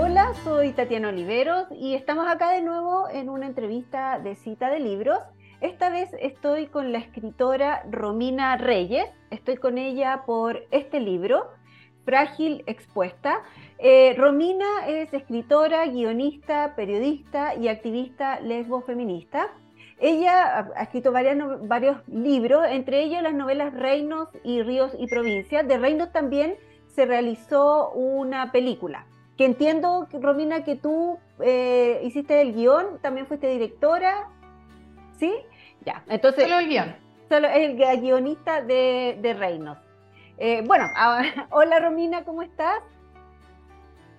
Hola, 0.00 0.32
soy 0.44 0.70
Tatiana 0.74 1.08
Oliveros 1.08 1.66
y 1.72 1.94
estamos 1.94 2.28
acá 2.28 2.52
de 2.52 2.62
nuevo 2.62 3.08
en 3.08 3.28
una 3.28 3.46
entrevista 3.46 4.20
de 4.20 4.36
cita 4.36 4.70
de 4.70 4.78
libros. 4.78 5.18
Esta 5.60 5.90
vez 5.90 6.08
estoy 6.20 6.68
con 6.68 6.92
la 6.92 6.98
escritora 6.98 7.82
Romina 7.90 8.56
Reyes. 8.56 9.06
Estoy 9.32 9.56
con 9.56 9.76
ella 9.76 10.22
por 10.24 10.62
este 10.70 11.00
libro, 11.00 11.48
Frágil 12.04 12.62
Expuesta. 12.66 13.42
Eh, 13.78 14.14
Romina 14.16 14.86
es 14.86 15.12
escritora, 15.12 15.84
guionista, 15.86 16.76
periodista 16.76 17.56
y 17.56 17.66
activista 17.66 18.38
lesbo-feminista. 18.38 19.48
Ella 19.98 20.70
ha 20.76 20.82
escrito 20.84 21.10
varios 21.10 21.96
libros, 22.06 22.64
entre 22.70 23.02
ellos 23.02 23.20
las 23.20 23.34
novelas 23.34 23.74
Reinos 23.74 24.28
y 24.44 24.62
Ríos 24.62 24.92
y 24.96 25.08
Provincias. 25.08 25.66
De 25.66 25.76
Reinos 25.76 26.12
también 26.12 26.54
se 26.86 27.04
realizó 27.04 27.90
una 27.90 28.52
película 28.52 29.04
que 29.38 29.44
entiendo, 29.44 30.08
Romina, 30.12 30.64
que 30.64 30.74
tú 30.74 31.18
eh, 31.40 32.00
hiciste 32.02 32.42
el 32.42 32.54
guion, 32.54 32.98
también 33.00 33.28
fuiste 33.28 33.46
directora, 33.46 34.28
¿sí? 35.16 35.32
Ya, 35.86 36.02
entonces... 36.08 36.42
Solo 36.42 36.58
el 36.58 36.68
guion. 36.68 36.96
Solo 37.28 37.48
el 37.48 37.76
guionista 37.76 38.62
de, 38.62 39.16
de 39.22 39.34
Reinos. 39.34 39.78
Eh, 40.38 40.62
bueno, 40.66 40.86
hola 41.50 41.78
Romina, 41.78 42.24
¿cómo 42.24 42.42
estás? 42.42 42.80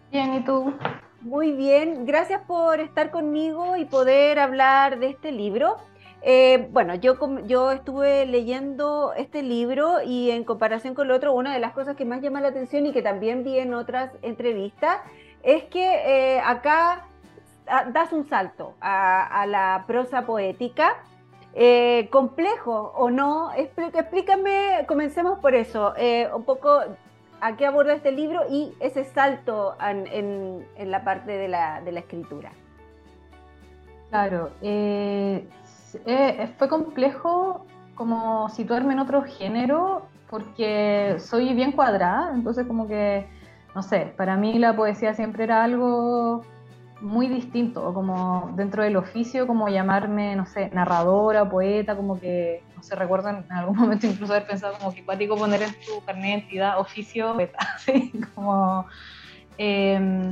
Bien, 0.09 0.33
¿y 0.35 0.39
tú? 0.45 0.73
Muy 1.19 1.51
bien, 1.51 2.05
gracias 2.05 2.41
por 2.47 2.79
estar 2.79 3.11
conmigo 3.11 3.75
y 3.75 3.83
poder 3.83 4.39
hablar 4.39 4.99
de 4.99 5.09
este 5.09 5.33
libro. 5.33 5.75
Eh, 6.21 6.67
bueno, 6.71 6.95
yo, 6.95 7.15
yo 7.45 7.71
estuve 7.71 8.25
leyendo 8.25 9.13
este 9.15 9.41
libro 9.41 10.01
y 10.03 10.31
en 10.31 10.43
comparación 10.43 10.93
con 10.93 11.07
el 11.07 11.11
otro, 11.11 11.33
una 11.33 11.53
de 11.53 11.59
las 11.59 11.71
cosas 11.71 11.95
que 11.95 12.05
más 12.05 12.21
llama 12.21 12.41
la 12.41 12.49
atención 12.49 12.85
y 12.85 12.91
que 12.91 13.01
también 13.01 13.43
vi 13.43 13.57
en 13.57 13.73
otras 13.73 14.11
entrevistas 14.21 14.97
es 15.43 15.63
que 15.65 16.35
eh, 16.35 16.41
acá 16.41 17.05
das 17.93 18.11
un 18.13 18.27
salto 18.27 18.73
a, 18.81 19.45
la 19.47 19.83
prosa 19.87 20.25
poética. 20.25 20.97
Eh, 21.55 22.09
complejo 22.11 22.93
o 22.95 23.09
no, 23.09 23.51
explícame, 23.53 24.85
comencemos 24.87 25.39
por 25.39 25.55
eso, 25.55 25.93
un 26.35 26.43
poco 26.43 26.79
a 27.41 27.55
qué 27.55 27.65
aborda 27.65 27.93
este 27.93 28.11
libro 28.11 28.41
y 28.49 28.73
ese 28.79 29.03
salto 29.03 29.75
en, 29.81 30.65
la 30.77 31.03
parte 31.03 31.31
de 31.31 31.47
la, 31.47 31.79
escritura. 31.79 32.51
Claro, 34.09 34.51
eh, 34.61 35.47
fue 36.57 36.69
complejo 36.69 37.65
como 37.95 38.49
situarme 38.49 38.93
en 38.93 38.99
otro 38.99 39.23
género 39.23 40.03
porque 40.29 41.15
soy 41.19 41.53
bien 41.53 41.71
cuadrada, 41.71 42.31
entonces 42.33 42.65
como 42.67 42.87
que, 42.87 43.27
no 43.75 43.83
sé, 43.83 44.13
para 44.17 44.35
mí 44.35 44.57
la 44.59 44.75
poesía 44.75 45.13
siempre 45.13 45.43
era 45.43 45.63
algo 45.63 46.43
muy 47.01 47.27
distinto, 47.27 47.93
como 47.93 48.51
dentro 48.55 48.83
del 48.83 48.97
oficio, 48.97 49.47
como 49.47 49.69
llamarme, 49.69 50.35
no 50.35 50.45
sé, 50.45 50.69
narradora, 50.73 51.49
poeta, 51.49 51.95
como 51.95 52.19
que, 52.19 52.61
no 52.75 52.83
sé, 52.83 52.95
recuerdo 52.95 53.29
en 53.29 53.51
algún 53.51 53.77
momento 53.79 54.07
incluso 54.07 54.33
haber 54.33 54.47
pensado 54.47 54.77
como 54.77 54.93
que 54.93 55.05
cuático 55.05 55.35
poner 55.35 55.61
en 55.63 55.71
tu 55.71 56.03
carnet 56.05 56.23
de 56.23 56.29
identidad 56.29 56.79
oficio, 56.79 57.33
poeta, 57.33 57.59
¿sí? 57.79 58.11
como... 58.35 58.85
Em, 59.57 60.31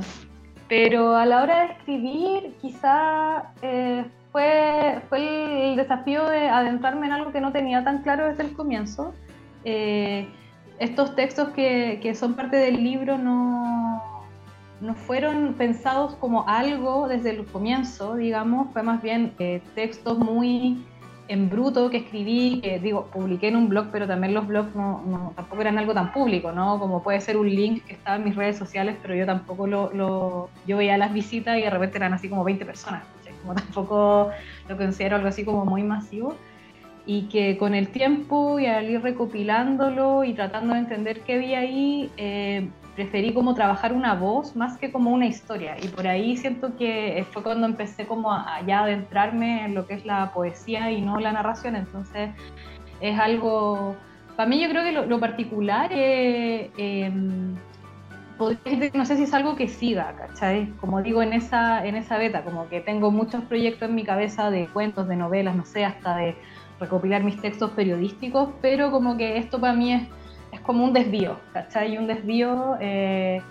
pero 0.68 1.16
a 1.16 1.24
la 1.24 1.42
hora 1.42 1.60
de 1.60 1.72
escribir, 1.72 2.54
quizá 2.60 3.52
eh, 3.62 4.04
fue, 4.32 5.00
fue 5.08 5.70
el 5.70 5.76
desafío 5.76 6.28
de 6.28 6.48
adentrarme 6.48 7.06
en 7.06 7.12
algo 7.12 7.32
que 7.32 7.40
no 7.40 7.52
tenía 7.52 7.82
tan 7.84 8.02
claro 8.02 8.26
desde 8.26 8.42
el 8.42 8.52
comienzo. 8.52 9.14
Eh, 9.64 10.28
estos 10.78 11.14
textos 11.16 11.50
que, 11.50 11.98
que, 12.02 12.14
son 12.14 12.34
parte 12.34 12.56
del 12.56 12.82
libro 12.82 13.18
no, 13.18 14.24
no 14.80 14.94
fueron 14.94 15.54
pensados 15.54 16.14
como 16.16 16.48
algo 16.48 17.08
desde 17.08 17.30
el 17.30 17.44
comienzo, 17.46 18.16
digamos, 18.16 18.72
fue 18.72 18.82
más 18.82 19.02
bien 19.02 19.32
eh, 19.38 19.60
textos 19.74 20.18
muy 20.18 20.84
en 21.28 21.50
bruto 21.50 21.90
que 21.90 21.98
escribí, 21.98 22.60
que 22.62 22.78
digo, 22.78 23.06
publiqué 23.12 23.48
en 23.48 23.56
un 23.56 23.68
blog, 23.68 23.88
pero 23.92 24.06
también 24.06 24.32
los 24.32 24.46
blogs 24.46 24.74
no, 24.74 25.02
no, 25.06 25.32
tampoco 25.36 25.60
eran 25.60 25.76
algo 25.78 25.92
tan 25.92 26.10
público, 26.12 26.52
¿no? 26.52 26.78
Como 26.78 27.02
puede 27.02 27.20
ser 27.20 27.36
un 27.36 27.54
link 27.54 27.84
que 27.84 27.92
estaba 27.92 28.16
en 28.16 28.24
mis 28.24 28.34
redes 28.34 28.56
sociales, 28.56 28.96
pero 29.02 29.14
yo 29.14 29.26
tampoco 29.26 29.66
lo, 29.66 29.92
lo 29.92 30.48
yo 30.66 30.78
veía 30.78 30.96
las 30.96 31.12
visitas 31.12 31.58
y 31.58 31.62
de 31.62 31.70
repente 31.70 31.98
eran 31.98 32.14
así 32.14 32.30
como 32.30 32.44
20 32.44 32.64
personas 32.64 33.02
como 33.42 33.54
tampoco 33.60 34.30
lo 34.68 34.76
considero 34.76 35.16
algo 35.16 35.28
así 35.28 35.44
como 35.44 35.64
muy 35.64 35.82
masivo, 35.82 36.34
y 37.08 37.22
que 37.22 37.56
con 37.56 37.74
el 37.74 37.88
tiempo 37.88 38.58
y 38.58 38.66
al 38.66 38.90
ir 38.90 39.00
recopilándolo 39.00 40.24
y 40.24 40.34
tratando 40.34 40.74
de 40.74 40.80
entender 40.80 41.22
qué 41.22 41.36
había 41.36 41.60
ahí, 41.60 42.10
eh, 42.18 42.68
preferí 42.96 43.32
como 43.32 43.54
trabajar 43.54 43.94
una 43.94 44.14
voz 44.14 44.54
más 44.54 44.76
que 44.76 44.92
como 44.92 45.10
una 45.10 45.24
historia, 45.24 45.76
y 45.82 45.88
por 45.88 46.06
ahí 46.06 46.36
siento 46.36 46.76
que 46.76 47.24
fue 47.32 47.42
cuando 47.42 47.66
empecé 47.66 48.06
como 48.06 48.30
a, 48.30 48.60
ya 48.66 48.80
adentrarme 48.80 49.64
en 49.64 49.74
lo 49.74 49.86
que 49.86 49.94
es 49.94 50.04
la 50.04 50.32
poesía 50.34 50.90
y 50.90 51.00
no 51.00 51.18
la 51.18 51.32
narración, 51.32 51.76
entonces 51.76 52.28
es 53.00 53.18
algo, 53.18 53.96
para 54.36 54.46
mí 54.46 54.60
yo 54.60 54.68
creo 54.68 54.84
que 54.84 54.92
lo, 54.92 55.18
particular 55.18 55.90
es... 55.90 56.68
Eh, 56.76 57.10
no 58.94 59.04
sé 59.04 59.16
si 59.16 59.24
es 59.24 59.34
algo 59.34 59.56
que 59.56 59.68
siga, 59.68 60.14
¿cachai? 60.16 60.72
Como 60.80 61.02
digo, 61.02 61.22
en 61.22 61.32
esa, 61.32 61.84
en 61.84 61.96
esa 61.96 62.18
beta, 62.18 62.44
como 62.44 62.68
que 62.68 62.80
tengo 62.80 63.10
muchos 63.10 63.42
proyectos 63.44 63.88
en 63.88 63.94
mi 63.94 64.04
cabeza 64.04 64.50
de 64.50 64.66
cuentos, 64.68 65.08
de 65.08 65.16
novelas, 65.16 65.56
no 65.56 65.64
sé, 65.64 65.84
hasta 65.84 66.16
de 66.16 66.36
recopilar 66.78 67.24
mis 67.24 67.40
textos 67.40 67.72
periodísticos, 67.72 68.50
pero 68.62 68.90
como 68.90 69.16
que 69.16 69.38
esto 69.38 69.60
para 69.60 69.72
mí 69.72 69.92
es, 69.92 70.02
es 70.52 70.60
como 70.60 70.84
un 70.84 70.92
desvío, 70.92 71.36
¿cachai? 71.52 71.98
Un 71.98 72.06
desvío 72.06 72.76
eh, 72.80 73.42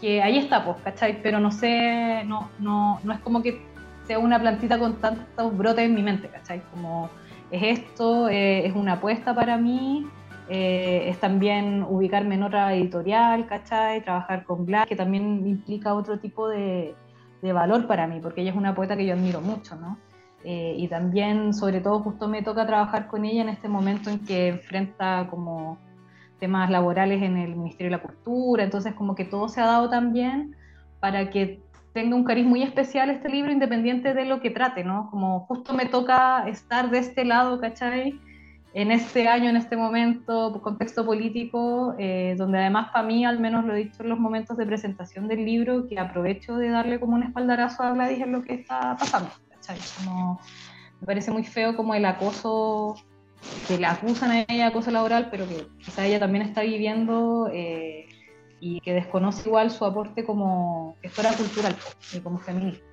que 0.00 0.22
ahí 0.22 0.38
está, 0.38 0.64
pues, 0.64 0.78
¿cachai? 0.82 1.20
Pero 1.22 1.38
no 1.38 1.50
sé, 1.50 2.24
no, 2.24 2.48
no, 2.58 3.00
no 3.04 3.12
es 3.12 3.18
como 3.20 3.42
que 3.42 3.62
sea 4.06 4.18
una 4.18 4.40
plantita 4.40 4.78
con 4.78 4.96
tantos 4.96 5.56
brotes 5.56 5.84
en 5.84 5.94
mi 5.94 6.02
mente, 6.02 6.28
¿cachai? 6.28 6.62
Como 6.70 7.10
es 7.50 7.78
esto, 7.78 8.28
eh, 8.28 8.66
es 8.66 8.74
una 8.74 8.94
apuesta 8.94 9.34
para 9.34 9.58
mí, 9.58 10.06
eh, 10.52 11.08
es 11.08 11.20
también 11.20 11.84
ubicarme 11.88 12.34
en 12.34 12.42
otra 12.42 12.74
editorial, 12.74 13.46
¿cachai? 13.46 14.02
Trabajar 14.02 14.42
con 14.42 14.66
Glass, 14.66 14.88
que 14.88 14.96
también 14.96 15.46
implica 15.46 15.94
otro 15.94 16.18
tipo 16.18 16.48
de, 16.48 16.96
valor 17.40 17.86
para 17.86 18.08
mí, 18.08 18.18
porque 18.20 18.40
ella 18.40 18.50
es 18.50 18.56
una 18.56 18.74
poeta 18.74 18.96
que 18.96 19.06
yo 19.06 19.14
admiro 19.14 19.40
mucho, 19.40 19.76
¿no? 19.76 19.96
Eh, 20.42 20.74
y 20.76 20.88
también, 20.88 21.54
sobre 21.54 21.80
todo, 21.80 22.00
justo 22.00 22.26
me 22.26 22.42
toca 22.42 22.66
trabajar 22.66 23.06
con 23.06 23.24
ella 23.24 23.42
en 23.42 23.48
este 23.48 23.68
momento 23.68 24.10
en 24.10 24.18
que 24.24 24.48
enfrenta 24.48 25.28
como 25.30 25.78
temas 26.40 26.68
laborales 26.68 27.22
en 27.22 27.36
el 27.36 27.54
Ministerio 27.54 27.92
de 27.92 27.98
la 27.98 28.02
Cultura, 28.02 28.64
entonces 28.64 28.94
como 28.94 29.14
que 29.14 29.24
todo 29.24 29.48
se 29.48 29.60
ha 29.60 29.66
dado 29.66 29.88
también 29.88 30.56
para 30.98 31.30
que 31.30 31.62
tenga 31.92 32.16
un 32.16 32.24
cariz 32.24 32.44
muy 32.44 32.64
especial 32.64 33.10
este 33.10 33.28
libro, 33.28 33.52
independiente 33.52 34.14
de 34.14 34.24
lo 34.24 34.40
que 34.40 34.50
trate, 34.50 34.82
¿no? 34.82 35.10
Como 35.12 35.40
justo 35.46 35.74
me 35.74 35.86
toca 35.86 36.48
estar 36.48 36.90
de 36.90 36.98
este 36.98 37.24
lado, 37.24 37.60
¿cachai? 37.60 38.18
En 38.72 38.92
este 38.92 39.26
año, 39.26 39.50
en 39.50 39.56
este 39.56 39.76
momento, 39.76 40.60
contexto 40.62 41.04
político, 41.04 41.94
eh, 41.98 42.34
donde 42.38 42.58
además 42.58 42.90
para 42.92 43.04
mí, 43.04 43.24
al 43.24 43.40
menos 43.40 43.64
lo 43.64 43.74
he 43.74 43.84
dicho 43.84 44.02
en 44.02 44.08
los 44.08 44.18
momentos 44.18 44.56
de 44.56 44.66
presentación 44.66 45.26
del 45.26 45.44
libro, 45.44 45.88
que 45.88 45.98
aprovecho 45.98 46.56
de 46.56 46.68
darle 46.68 47.00
como 47.00 47.14
un 47.14 47.24
espaldarazo 47.24 47.82
a 47.82 47.92
Gladys 47.92 48.20
en 48.20 48.32
lo 48.32 48.42
que 48.42 48.54
está 48.54 48.96
pasando. 48.96 49.30
me 51.00 51.06
parece 51.06 51.32
muy 51.32 51.44
feo 51.44 51.76
como 51.76 51.94
el 51.94 52.04
acoso 52.04 52.94
que 53.66 53.78
le 53.78 53.86
acusan 53.86 54.30
a 54.30 54.42
ella, 54.42 54.68
acoso 54.68 54.90
laboral, 54.90 55.28
pero 55.30 55.48
que 55.48 55.66
quizá 55.78 56.06
ella 56.06 56.20
también 56.20 56.44
está 56.44 56.62
viviendo 56.62 57.50
eh, 57.52 58.06
y 58.60 58.80
que 58.80 58.92
desconoce 58.92 59.48
igual 59.48 59.70
su 59.70 59.84
aporte 59.84 60.24
como 60.24 60.96
gestora 61.02 61.32
cultural 61.32 61.74
y 62.14 62.20
como 62.20 62.38
feminista. 62.38 62.89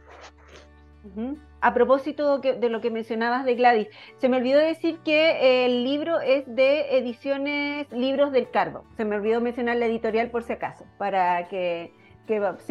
A 1.59 1.73
propósito 1.73 2.38
de 2.40 2.69
lo 2.69 2.81
que 2.81 2.91
mencionabas 2.91 3.44
de 3.44 3.56
Gladys, 3.56 3.88
se 4.18 4.29
me 4.29 4.38
olvidó 4.38 4.59
decir 4.59 5.00
que 5.00 5.66
el 5.66 5.84
libro 5.84 6.19
es 6.19 6.44
de 6.47 6.97
ediciones 6.97 7.91
Libros 7.91 8.31
del 8.31 8.50
Cardo. 8.51 8.84
Se 8.95 9.06
me 9.06 9.16
olvidó 9.16 9.41
mencionar 9.41 9.78
la 9.78 9.88
editorial 9.88 10.29
por 10.29 10.44
si 10.44 10.53
acaso, 10.53 10.85
para 10.97 11.47
que, 11.47 11.91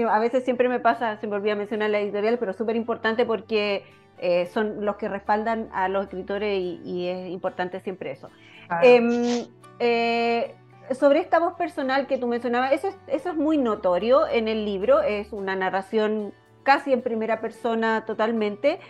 a 0.08 0.18
veces 0.20 0.44
siempre 0.44 0.68
me 0.68 0.78
pasa, 0.78 1.16
se 1.16 1.26
me 1.26 1.36
olvida 1.36 1.56
mencionar 1.56 1.90
la 1.90 1.98
editorial, 1.98 2.38
pero 2.38 2.52
súper 2.52 2.76
importante 2.76 3.26
porque 3.26 3.84
eh, 4.18 4.46
son 4.46 4.84
los 4.84 4.96
que 4.96 5.08
respaldan 5.08 5.68
a 5.72 5.88
los 5.88 6.04
escritores 6.04 6.58
y, 6.58 7.08
es 7.08 7.28
importante 7.30 7.80
siempre 7.80 8.12
eso. 8.12 8.30
Em, 8.82 9.46
eh, 9.80 10.54
sobre 10.94 11.18
esta 11.18 11.40
voz 11.40 11.54
personal 11.54 12.06
que 12.06 12.18
tú 12.18 12.28
mencionabas, 12.28 12.72
eso 12.72 12.88
eso 13.08 13.30
es 13.30 13.36
muy 13.36 13.58
notorio 13.58 14.28
en 14.28 14.46
el 14.46 14.64
libro, 14.64 15.02
es 15.02 15.32
una 15.32 15.56
narración 15.56 16.32
casi 16.66 16.92
en 16.92 17.00
primera 17.00 17.40
persona 17.40 18.04
totalmente, 18.04 18.80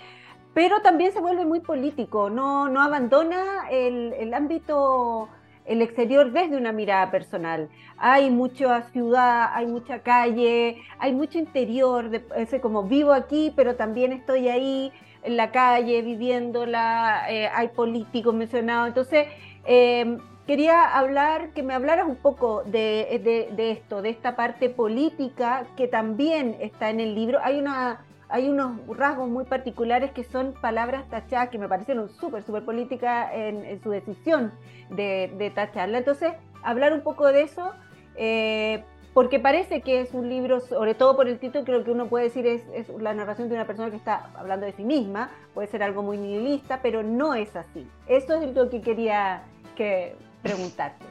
pero 0.54 0.80
también 0.80 1.12
se 1.12 1.20
vuelve 1.20 1.44
muy 1.44 1.60
político, 1.60 2.30
no, 2.30 2.70
no 2.70 2.80
abandona 2.80 3.68
el, 3.70 4.32
ámbito, 4.32 5.28
el 5.66 5.82
exterior 5.82 6.32
desde 6.32 6.56
una 6.56 6.72
mirada 6.72 7.10
personal. 7.10 7.68
Hay 7.98 8.30
mucha 8.30 8.80
ciudad, 8.92 9.50
hay 9.52 9.66
mucha 9.66 9.98
calle, 9.98 10.82
hay 10.98 11.12
mucho 11.12 11.38
interior, 11.38 12.08
de, 12.08 12.24
ese 12.36 12.62
como 12.62 12.84
vivo 12.84 13.12
aquí, 13.12 13.52
pero 13.54 13.76
también 13.76 14.12
estoy 14.12 14.48
ahí 14.48 14.92
en 15.22 15.36
la 15.36 15.50
calle 15.50 16.00
viviéndola, 16.00 17.26
eh, 17.28 17.50
hay 17.54 17.68
políticos 17.68 18.34
mencionados, 18.34 18.88
entonces... 18.88 19.28
Em, 19.66 20.18
quería 20.46 20.96
hablar, 20.96 21.50
que 21.50 21.62
me 21.62 21.74
hablaras 21.74 22.06
un 22.06 22.16
poco 22.16 22.62
de, 22.64 23.48
de, 23.54 23.70
esto, 23.70 24.02
de 24.02 24.10
esta 24.10 24.36
parte 24.36 24.70
política 24.70 25.66
que 25.76 25.88
también 25.88 26.56
está 26.60 26.90
en 26.90 27.00
el 27.00 27.14
libro. 27.14 27.38
Hay 27.42 27.58
una 27.58 28.00
hay 28.28 28.48
unos 28.48 28.80
rasgos 28.88 29.28
muy 29.28 29.44
particulares 29.44 30.10
que 30.10 30.24
son 30.24 30.52
palabras 30.54 31.08
tachadas 31.08 31.48
que 31.48 31.58
me 31.58 31.68
parecieron 31.68 32.08
súper, 32.08 32.42
súper 32.42 32.64
políticas 32.64 33.30
en, 33.32 33.80
su 33.84 33.90
decisión 33.90 34.52
de, 34.90 35.32
de, 35.38 35.50
tacharla. 35.50 35.98
Entonces, 35.98 36.32
hablar 36.64 36.92
un 36.92 37.02
poco 37.02 37.28
de 37.28 37.42
eso, 37.42 37.70
eh, 38.16 38.82
porque 39.14 39.38
parece 39.38 39.80
que 39.80 40.00
es 40.00 40.12
un 40.12 40.28
libro, 40.28 40.58
sobre 40.58 40.94
todo 40.94 41.14
por 41.14 41.28
el 41.28 41.38
título, 41.38 41.64
creo 41.64 41.84
que 41.84 41.92
uno 41.92 42.08
puede 42.08 42.24
decir 42.24 42.48
es, 42.48 42.62
es 42.74 42.88
la 43.00 43.14
narración 43.14 43.48
de 43.48 43.54
una 43.54 43.64
persona 43.64 43.90
que 43.90 43.96
está 43.96 44.30
hablando 44.36 44.66
de 44.66 44.72
sí 44.72 44.82
misma, 44.82 45.30
puede 45.54 45.68
ser 45.68 45.84
algo 45.84 46.02
muy 46.02 46.18
nihilista, 46.18 46.80
pero 46.82 47.04
no 47.04 47.32
es 47.34 47.54
así. 47.54 47.88
Eso 48.08 48.34
es 48.34 48.54
lo 48.56 48.68
que 48.70 48.80
quería 48.80 49.44
que 49.76 50.16
preguntarte. 50.42 51.04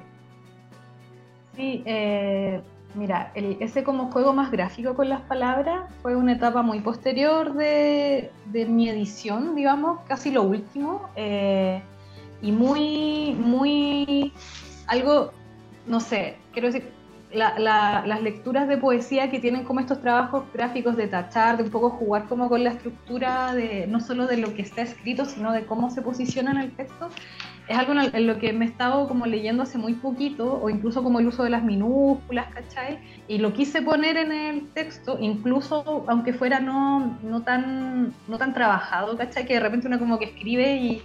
Sí, 1.56 1.83
eh, 1.86 2.62
Mira, 2.95 3.31
ese 3.36 3.83
como 3.83 4.10
juego 4.10 4.31
más 4.31 4.51
gráfico 4.51 4.95
con 4.95 5.10
las 5.10 5.19
palabras 5.22 5.92
fue 6.01 6.16
una 6.16 6.31
etapa 6.31 6.62
muy 6.62 6.80
posterior 6.80 7.54
de, 7.54 8.31
mi 8.69 8.88
edición, 8.88 9.54
digamos, 9.54 10.00
casi 10.07 10.31
lo 10.31 10.44
último, 10.44 11.10
eh, 11.18 11.81
y 12.42 12.54
muy, 12.54 13.33
muy, 13.38 14.31
algo, 14.88 15.33
no 15.86 16.00
sé, 16.00 16.38
quiero 16.54 16.68
decir, 16.68 16.89
las 17.33 18.21
lecturas 18.21 18.69
de 18.69 18.78
poesía 18.78 19.30
que 19.30 19.42
tienen 19.42 19.66
como 19.66 19.81
estos 19.81 20.00
trabajos 20.00 20.45
gráficos 20.54 20.95
de 20.95 21.07
tachar, 21.07 21.57
de 21.57 21.63
un 21.63 21.71
poco 21.71 21.89
jugar 21.89 22.28
como 22.30 22.48
con 22.48 22.63
la 22.63 22.69
estructura 22.69 23.54
de 23.54 23.88
no 23.88 24.00
solo 24.00 24.25
de 24.25 24.38
lo 24.38 24.54
que 24.54 24.62
está 24.62 24.83
escrito, 24.83 25.25
sino 25.25 25.51
de 25.51 25.66
cómo 25.66 25.89
se 25.89 26.01
posiciona 26.01 26.51
en 26.51 26.57
el 26.60 26.71
texto, 26.71 27.10
es 27.67 27.77
algo 27.77 27.94
en 27.94 28.27
lo 28.27 28.38
que 28.38 28.53
me 28.53 28.65
he 28.65 28.67
estado 28.67 29.07
como 29.07 29.25
leyendo 29.25 29.63
hace 29.63 29.77
muy 29.77 29.94
poquito, 29.94 30.62
o 30.62 30.69
incluso 30.69 31.01
como 31.01 31.19
el 31.19 31.27
uso 31.27 31.44
de 31.44 31.50
las 31.50 31.63
minúsculas, 31.63 32.47
¿cachai? 32.53 33.00
Y 33.27 33.39
lo 33.39 33.53
quise 33.53 33.81
poner 33.81 34.17
en 34.17 34.31
el 34.31 34.67
texto, 34.69 35.17
incluso 35.19 36.06
aunque 36.07 36.33
fuera 36.33 36.59
no, 36.59 37.17
no, 37.23 37.41
tan, 37.41 38.13
no 38.27 38.38
tan 38.38 38.53
trabajado, 38.53 39.17
¿cachai? 39.17 39.45
Que 39.45 39.56
de 39.56 39.59
repente 39.62 39.88
uno 39.88 39.97
como 39.97 40.19
que 40.19 40.25
escribe 40.25 40.75
y, 40.75 41.01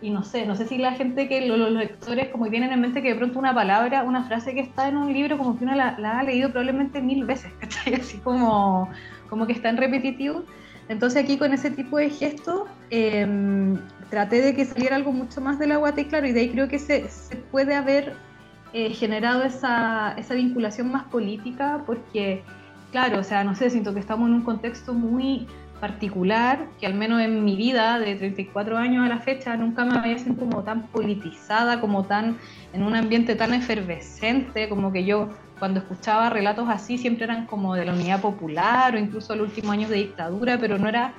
y 0.00 0.10
no 0.10 0.22
sé, 0.22 0.46
no 0.46 0.54
sé 0.54 0.66
si 0.66 0.78
la 0.78 0.92
gente 0.92 1.28
que 1.28 1.46
los, 1.48 1.72
lectores 1.72 2.28
como 2.28 2.48
tienen 2.48 2.70
en 2.70 2.80
mente 2.80 3.02
que 3.02 3.08
de 3.08 3.14
pronto 3.16 3.40
una 3.40 3.54
palabra, 3.54 4.04
una 4.04 4.22
frase 4.22 4.54
que 4.54 4.60
está 4.60 4.88
en 4.88 4.96
un 4.96 5.12
libro 5.12 5.36
como 5.36 5.58
que 5.58 5.64
uno 5.64 5.74
la, 5.74 5.96
ha 5.96 6.22
leído 6.22 6.50
probablemente 6.50 7.02
mil 7.02 7.24
veces, 7.24 7.52
¿cachai? 7.60 7.94
Así 7.94 8.18
como, 8.18 8.88
como 9.28 9.46
que 9.46 9.52
está 9.52 9.68
en 9.68 9.78
repetitivo. 9.78 10.44
Entonces 10.88 11.24
aquí 11.24 11.38
con 11.38 11.52
ese 11.52 11.70
tipo 11.70 11.96
de 11.96 12.10
gestos 12.10 12.68
em, 12.90 13.76
traté 14.10 14.42
de 14.42 14.54
que 14.54 14.64
saliera 14.64 14.96
algo 14.96 15.12
mucho 15.12 15.40
más 15.40 15.58
del 15.58 15.72
agua 15.72 15.92
y 15.96 16.04
claro, 16.04 16.26
y 16.26 16.32
de 16.32 16.40
ahí 16.40 16.50
creo 16.50 16.68
que 16.68 16.78
se, 16.78 17.08
se 17.08 17.36
puede 17.36 17.74
haber 17.74 18.14
eh, 18.72 18.90
generado 18.90 19.44
esa, 19.44 20.14
esa, 20.18 20.34
vinculación 20.34 20.90
más 20.90 21.04
política 21.04 21.82
porque, 21.86 22.42
claro, 22.92 23.20
o 23.20 23.24
sea, 23.24 23.44
no 23.44 23.54
sé, 23.54 23.70
siento 23.70 23.94
que 23.94 24.00
estamos 24.00 24.28
en 24.28 24.34
un 24.34 24.42
contexto 24.42 24.94
muy 24.94 25.46
particular, 25.80 26.66
que 26.80 26.86
al 26.86 26.94
menos 26.94 27.20
en 27.20 27.44
mi 27.44 27.56
vida 27.56 27.98
de 27.98 28.14
34 28.16 28.78
años 28.78 29.04
a 29.04 29.08
la 29.08 29.18
fecha 29.18 29.56
nunca 29.56 29.84
me 29.84 29.98
había 29.98 30.18
sentido 30.18 30.48
como 30.48 30.62
tan 30.62 30.86
politizada, 30.88 31.80
como 31.80 32.04
tan 32.04 32.38
en 32.72 32.82
un 32.82 32.96
ambiente 32.96 33.34
tan 33.34 33.52
efervescente, 33.52 34.68
como 34.68 34.92
que 34.92 35.04
yo 35.04 35.28
cuando 35.58 35.80
escuchaba 35.80 36.30
relatos 36.30 36.68
así 36.68 36.98
siempre 36.98 37.24
eran 37.24 37.46
como 37.46 37.74
de 37.74 37.84
la 37.84 37.92
unidad 37.92 38.20
popular 38.20 38.94
o 38.94 38.98
incluso 38.98 39.36
los 39.36 39.48
últimos 39.48 39.72
años 39.72 39.90
de 39.90 39.96
dictadura, 39.96 40.58
pero 40.58 40.78
no 40.78 40.88
era 40.88 41.14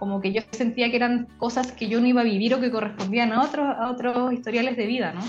como 0.00 0.20
que 0.20 0.32
yo 0.32 0.40
sentía 0.50 0.90
que 0.90 0.96
eran 0.96 1.28
cosas 1.36 1.72
que 1.72 1.86
yo 1.86 2.00
no 2.00 2.06
iba 2.06 2.22
a 2.22 2.24
vivir 2.24 2.54
o 2.54 2.60
que 2.60 2.70
correspondían 2.70 3.32
a 3.32 3.42
otros, 3.42 3.66
a 3.78 3.90
otros 3.90 4.32
historiales 4.32 4.76
de 4.78 4.86
vida, 4.86 5.12
¿no? 5.12 5.20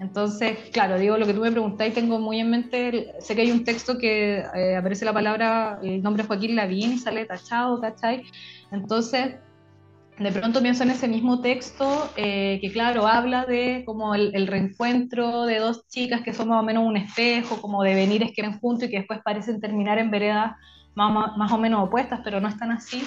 Entonces, 0.00 0.58
claro, 0.72 0.98
digo, 0.98 1.16
lo 1.16 1.26
que 1.26 1.32
tú 1.32 1.40
me 1.40 1.52
preguntáis, 1.52 1.94
tengo 1.94 2.18
muy 2.18 2.40
en 2.40 2.50
mente, 2.50 3.14
sé 3.20 3.36
que 3.36 3.42
hay 3.42 3.52
un 3.52 3.64
texto 3.64 3.96
que 3.96 4.44
eh, 4.54 4.76
aparece 4.76 5.04
la 5.04 5.12
palabra, 5.12 5.78
el 5.80 6.02
nombre 6.02 6.24
Joaquín 6.24 6.56
Lavín 6.56 6.94
y 6.94 6.98
sale 6.98 7.24
tachado, 7.24 7.80
¿cachai? 7.80 8.24
Entonces, 8.72 9.36
de 10.18 10.32
pronto 10.32 10.60
pienso 10.60 10.82
en 10.82 10.90
ese 10.90 11.06
mismo 11.06 11.40
texto 11.40 12.10
eh, 12.16 12.58
que, 12.60 12.72
claro, 12.72 13.06
habla 13.06 13.44
de 13.44 13.84
como 13.86 14.14
el, 14.16 14.46
reencuentro 14.48 15.44
de 15.44 15.60
dos 15.60 15.86
chicas 15.88 16.22
que 16.22 16.34
son 16.34 16.48
más 16.48 16.62
o 16.62 16.64
menos 16.64 16.84
un 16.84 16.96
espejo, 16.96 17.60
como 17.62 17.84
de 17.84 17.94
venires 17.94 18.32
que 18.34 18.42
ven 18.42 18.58
juntos 18.58 18.88
y 18.88 18.90
que 18.90 18.98
después 18.98 19.20
parecen 19.24 19.60
terminar 19.60 19.98
en 19.98 20.10
veredas 20.10 20.56
más, 20.96 21.36
más, 21.36 21.52
o 21.52 21.58
menos 21.58 21.86
opuestas, 21.86 22.20
pero 22.24 22.40
no 22.40 22.48
están 22.48 22.72
así. 22.72 23.04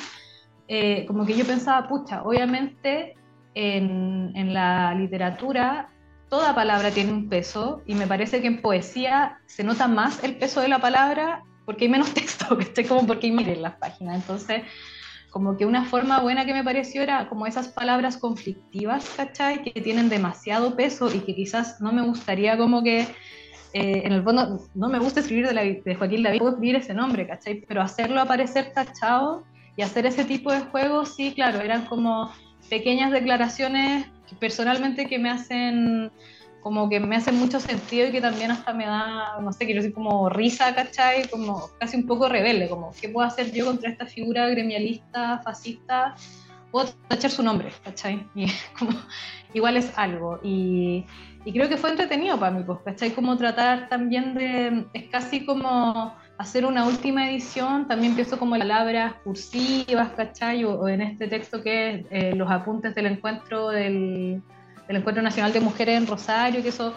Eh, 0.71 1.05
como 1.07 1.25
que 1.25 1.35
yo 1.35 1.45
pensaba, 1.45 1.87
pucha, 1.87 2.21
obviamente 2.21 3.15
en, 3.55 4.31
en, 4.35 4.53
la 4.53 4.93
literatura 4.93 5.89
toda 6.29 6.53
palabra 6.53 6.91
tiene 6.91 7.11
un 7.11 7.27
peso 7.27 7.81
y 7.87 7.95
me 7.95 8.05
parece 8.05 8.39
que 8.39 8.45
en 8.45 8.61
poesía 8.61 9.39
se 9.47 9.63
nota 9.63 9.87
más 9.87 10.23
el 10.23 10.35
peso 10.35 10.61
de 10.61 10.67
la 10.67 10.77
palabra 10.77 11.43
porque 11.65 11.85
hay 11.85 11.89
menos 11.89 12.13
texto, 12.13 12.59
esté 12.59 12.85
como 12.85 13.07
porque 13.07 13.27
hay 13.27 13.31
miren 13.31 13.63
las 13.63 13.77
páginas. 13.77 14.17
Entonces, 14.17 14.61
como 15.31 15.57
que 15.57 15.65
una 15.65 15.85
forma 15.85 16.19
buena 16.19 16.45
que 16.45 16.53
me 16.53 16.63
pareció 16.63 17.01
era 17.01 17.29
como 17.29 17.47
esas 17.47 17.69
palabras 17.69 18.17
conflictivas, 18.17 19.09
¿cachai? 19.17 19.63
Que 19.63 19.81
tienen 19.81 20.07
demasiado 20.09 20.75
peso 20.75 21.13
y 21.13 21.19
que 21.19 21.35
quizás 21.35 21.81
no 21.81 21.91
me 21.91 22.03
gustaría 22.03 22.57
como 22.57 22.83
que, 22.83 23.01
eh, 23.73 24.01
en 24.03 24.11
el 24.11 24.23
fondo, 24.23 24.59
no 24.75 24.89
me 24.89 24.99
gusta 24.99 25.19
escribir 25.19 25.47
de, 25.47 25.53
la, 25.53 25.63
de 25.63 25.95
Joaquín 25.95 26.21
David, 26.21 26.39
puedo 26.39 26.53
escribir 26.53 26.75
ese 26.75 26.93
nombre, 26.93 27.27
¿cachai? 27.27 27.63
Pero 27.67 27.81
hacerlo 27.81 28.21
aparecer 28.21 28.71
tachado 28.73 29.43
y 29.75 29.81
hacer 29.81 30.05
ese 30.05 30.25
tipo 30.25 30.51
de 30.51 30.61
juegos, 30.61 31.15
sí, 31.15 31.33
claro, 31.33 31.61
eran 31.61 31.85
como 31.85 32.31
pequeñas 32.69 33.11
declaraciones 33.11 34.05
personalmente 34.39 35.07
que 35.07 35.17
me 35.17 35.29
hacen 35.29 36.11
como 36.61 36.89
que 36.89 36.99
me 36.99 37.15
hace 37.15 37.31
mucho 37.31 37.59
sentido 37.59 38.07
y 38.07 38.11
que 38.11 38.21
también 38.21 38.51
hasta 38.51 38.73
me 38.73 38.85
da, 38.85 39.39
no 39.41 39.51
sé, 39.53 39.65
quiero 39.65 39.81
decir 39.81 39.93
como 39.93 40.29
risa, 40.29 40.75
¿cachai? 40.75 41.27
Como 41.29 41.69
casi 41.79 41.97
un 41.97 42.05
poco 42.05 42.27
rebelde, 42.27 42.67
como 42.67 42.91
¿qué 42.99 43.09
puedo 43.09 43.25
hacer 43.25 43.51
yo 43.51 43.65
contra 43.65 43.89
esta 43.89 44.05
figura 44.05 44.47
gremialista, 44.49 45.39
fascista? 45.39 46.15
Puedo 46.71 46.89
tachar 47.07 47.31
su 47.31 47.43
nombre, 47.43 47.71
¿cachai? 47.83 48.27
Igual 49.53 49.77
es 49.77 49.91
algo. 49.97 50.39
Y, 50.43 51.05
y 51.45 51.53
creo 51.53 51.69
que 51.69 51.77
fue 51.77 51.91
entretenido 51.91 52.37
para 52.37 52.51
mí, 52.51 52.63
pues, 52.63 52.79
¿cachai? 52.83 53.11
Como 53.11 53.37
tratar 53.37 53.87
también 53.87 54.35
de, 54.35 54.85
es 54.93 55.09
casi 55.09 55.45
como 55.45 56.13
hacer 56.39 56.65
una 56.65 56.85
última 56.85 57.29
edición, 57.29 57.85
también 57.85 58.15
pienso 58.15 58.39
como 58.39 58.57
palabras 58.57 59.13
cursivas, 59.25 60.13
¿cachai? 60.15 60.63
O, 60.63 60.87
en 60.87 61.01
este 61.01 61.27
texto 61.27 61.61
que 61.61 61.89
es 61.89 62.05
eh, 62.11 62.33
los 62.33 62.49
apuntes 62.49 62.95
del 62.95 63.07
encuentro 63.07 63.67
del 63.69 64.41
el 64.87 64.95
Encuentro 64.95 65.21
Nacional 65.21 65.53
de 65.53 65.59
Mujeres 65.59 65.97
en 65.97 66.07
Rosario, 66.07 66.63
que 66.63 66.69
eso 66.69 66.95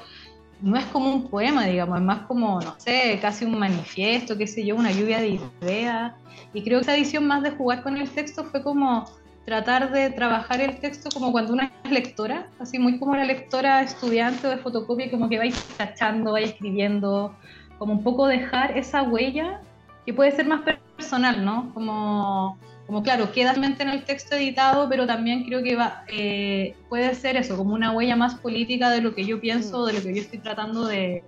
no 0.63 0.79
es 0.79 0.85
como 0.87 1.13
un 1.13 1.29
poema, 1.29 1.67
digamos, 1.67 1.99
es 1.99 2.05
más 2.05 2.21
como, 2.21 2.59
no 2.61 2.75
sé, 2.79 3.19
casi 3.21 3.45
un 3.45 3.59
manifiesto, 3.59 4.39
qué 4.39 4.47
sé 4.47 4.65
yo, 4.65 4.77
una 4.77 4.93
lluvia 4.93 5.19
de 5.19 5.41
ideas. 5.61 6.15
Y 6.55 6.63
creo 6.63 6.79
que 6.79 6.85
esa 6.85 6.97
edición 6.97 7.27
más 7.27 7.43
de 7.43 7.51
jugar 7.51 7.83
con 7.83 7.99
el 7.99 8.09
texto 8.09 8.45
fue 8.45 8.63
como 8.63 9.05
tratar 9.45 9.91
de 9.91 10.09
trabajar 10.11 10.61
el 10.61 10.79
texto 10.79 11.11
como 11.13 11.33
cuando 11.33 11.53
una 11.53 11.71
es 11.85 11.91
lectora, 11.91 12.49
así 12.61 12.79
muy 12.79 12.99
como 12.99 13.17
la 13.17 13.25
lectora 13.25 13.83
estudiante 13.83 14.47
o 14.47 14.51
de 14.51 14.59
fotocopia, 14.59 15.11
como 15.11 15.29
que 15.29 15.39
vais 15.39 15.55
tachando, 15.77 16.33
vais 16.33 16.51
escribiendo, 16.51 17.37
como 17.83 17.95
un 17.95 18.05
poco 18.05 18.29
dejar 18.29 18.79
esa 18.79 19.03
huella 19.03 19.61
que 20.07 20.15
puede 20.15 20.31
ser 20.31 20.47
más 20.47 20.63
personal, 20.63 21.45
¿no? 21.45 21.75
Como 21.75 22.57
como 22.87 23.03
claro, 23.03 23.33
queda 23.33 23.55
mente 23.55 23.83
en 23.83 23.89
el 23.89 24.05
texto 24.05 24.37
editado, 24.37 24.89
pero 24.89 25.05
también 25.05 25.43
creo 25.43 25.65
que 25.65 25.75
va, 25.75 26.05
eh, 26.07 26.77
puede 26.89 27.13
ser 27.17 27.37
eso, 27.37 27.57
como 27.57 27.75
una 27.75 27.91
huella 27.91 28.15
más 28.15 28.37
política 28.37 28.89
de 28.91 29.01
lo 29.01 29.17
que 29.17 29.25
yo 29.25 29.41
pienso, 29.41 29.85
de 29.85 29.95
lo 29.95 30.01
que 30.01 30.15
yo 30.15 30.23
estoy 30.23 30.39
tratando 30.39 30.87
de, 30.87 31.25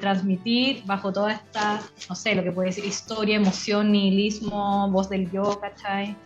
transmitir 0.00 0.82
bajo 0.86 1.12
toda 1.12 1.32
esta, 1.32 1.82
no 2.08 2.14
sé, 2.14 2.34
lo 2.34 2.42
que 2.42 2.52
puede 2.52 2.72
ser 2.72 2.86
historia, 2.86 3.36
emoción, 3.36 3.92
nihilismo, 3.92 4.88
voz 4.90 5.10
del 5.10 5.30
yo, 5.30 5.60
¿cachai? 5.60 6.16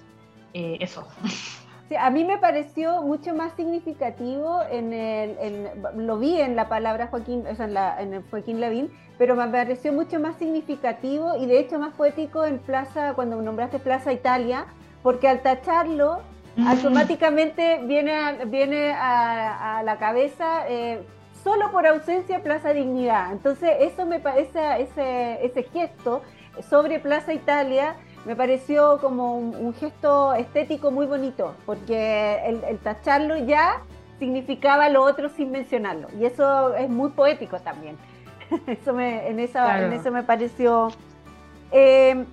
Eh, 0.53 0.77
eso. 0.81 1.09
Sí, 1.89 1.97
a 1.97 2.09
mí 2.09 2.25
me 2.25 2.39
pareció 2.39 3.03
mucho 3.03 3.35
más 3.35 3.53
significativo 3.57 4.63
en 4.71 4.95
el, 4.95 5.69
lo 5.97 6.19
vi 6.19 6.41
en 6.41 6.57
la 6.57 6.69
palabra 6.69 7.09
Joaquín, 7.09 7.45
o 7.47 7.55
sea, 7.55 7.67
en, 7.67 7.75
la, 7.75 8.01
en 8.01 8.15
el 8.15 8.23
Joaquín 8.31 8.59
Lavín, 8.61 8.91
pero 9.19 9.37
me 9.37 9.47
pareció 9.49 9.93
mucho 9.93 10.19
más 10.19 10.37
significativo 10.37 11.37
y 11.37 11.45
de 11.45 11.59
hecho 11.59 11.79
más 11.79 11.93
poético 11.93 12.47
en 12.47 12.59
Plaza, 12.59 13.13
cuando 13.15 13.41
nombraste 13.41 13.79
Plaza 13.79 14.15
Italia, 14.15 14.65
porque 15.03 15.29
al 15.29 15.43
tacharlo, 15.43 16.21
mm. 16.57 16.67
automáticamente 16.67 17.81
viene 17.85 18.15
a, 18.15 18.33
viene 18.47 18.93
a, 18.93 19.83
la 19.85 19.99
cabeza 19.99 20.67
eh, 20.67 21.03
solo 21.43 21.71
por 21.71 21.87
ausencia 21.87 22.43
Plaza 22.43 22.73
Dignidad. 22.73 23.31
Entonces, 23.31 23.71
eso 23.81 24.07
me 24.07 24.23
ese, 24.39 24.81
ese, 24.81 25.45
ese 25.45 25.63
gesto 25.65 26.23
sobre 26.71 26.99
Plaza 26.99 27.35
Italia 27.35 27.97
me 28.25 28.37
pareció 28.37 28.99
como 29.01 29.37
un, 29.37 29.75
gesto 29.75 30.35
estético 30.35 30.91
muy 30.91 31.07
bonito, 31.07 31.55
porque 31.67 32.41
el, 32.47 32.65
el, 32.65 32.79
tacharlo 32.79 33.37
ya 33.37 33.83
significaba 34.19 34.89
lo 34.89 35.03
otro 35.03 35.29
sin 35.29 35.51
mencionarlo. 35.51 36.09
Y 36.19 36.25
eso 36.25 36.75
es 36.75 36.89
muy 36.89 37.11
poético 37.11 37.59
también. 37.61 37.97
eso 38.67 38.95
me, 38.95 39.29
en, 39.29 39.41
esa, 39.41 39.85
en 39.85 39.93
eso 39.93 40.11
me 40.11 40.23
pareció. 40.23 40.89
Em, 41.71 42.25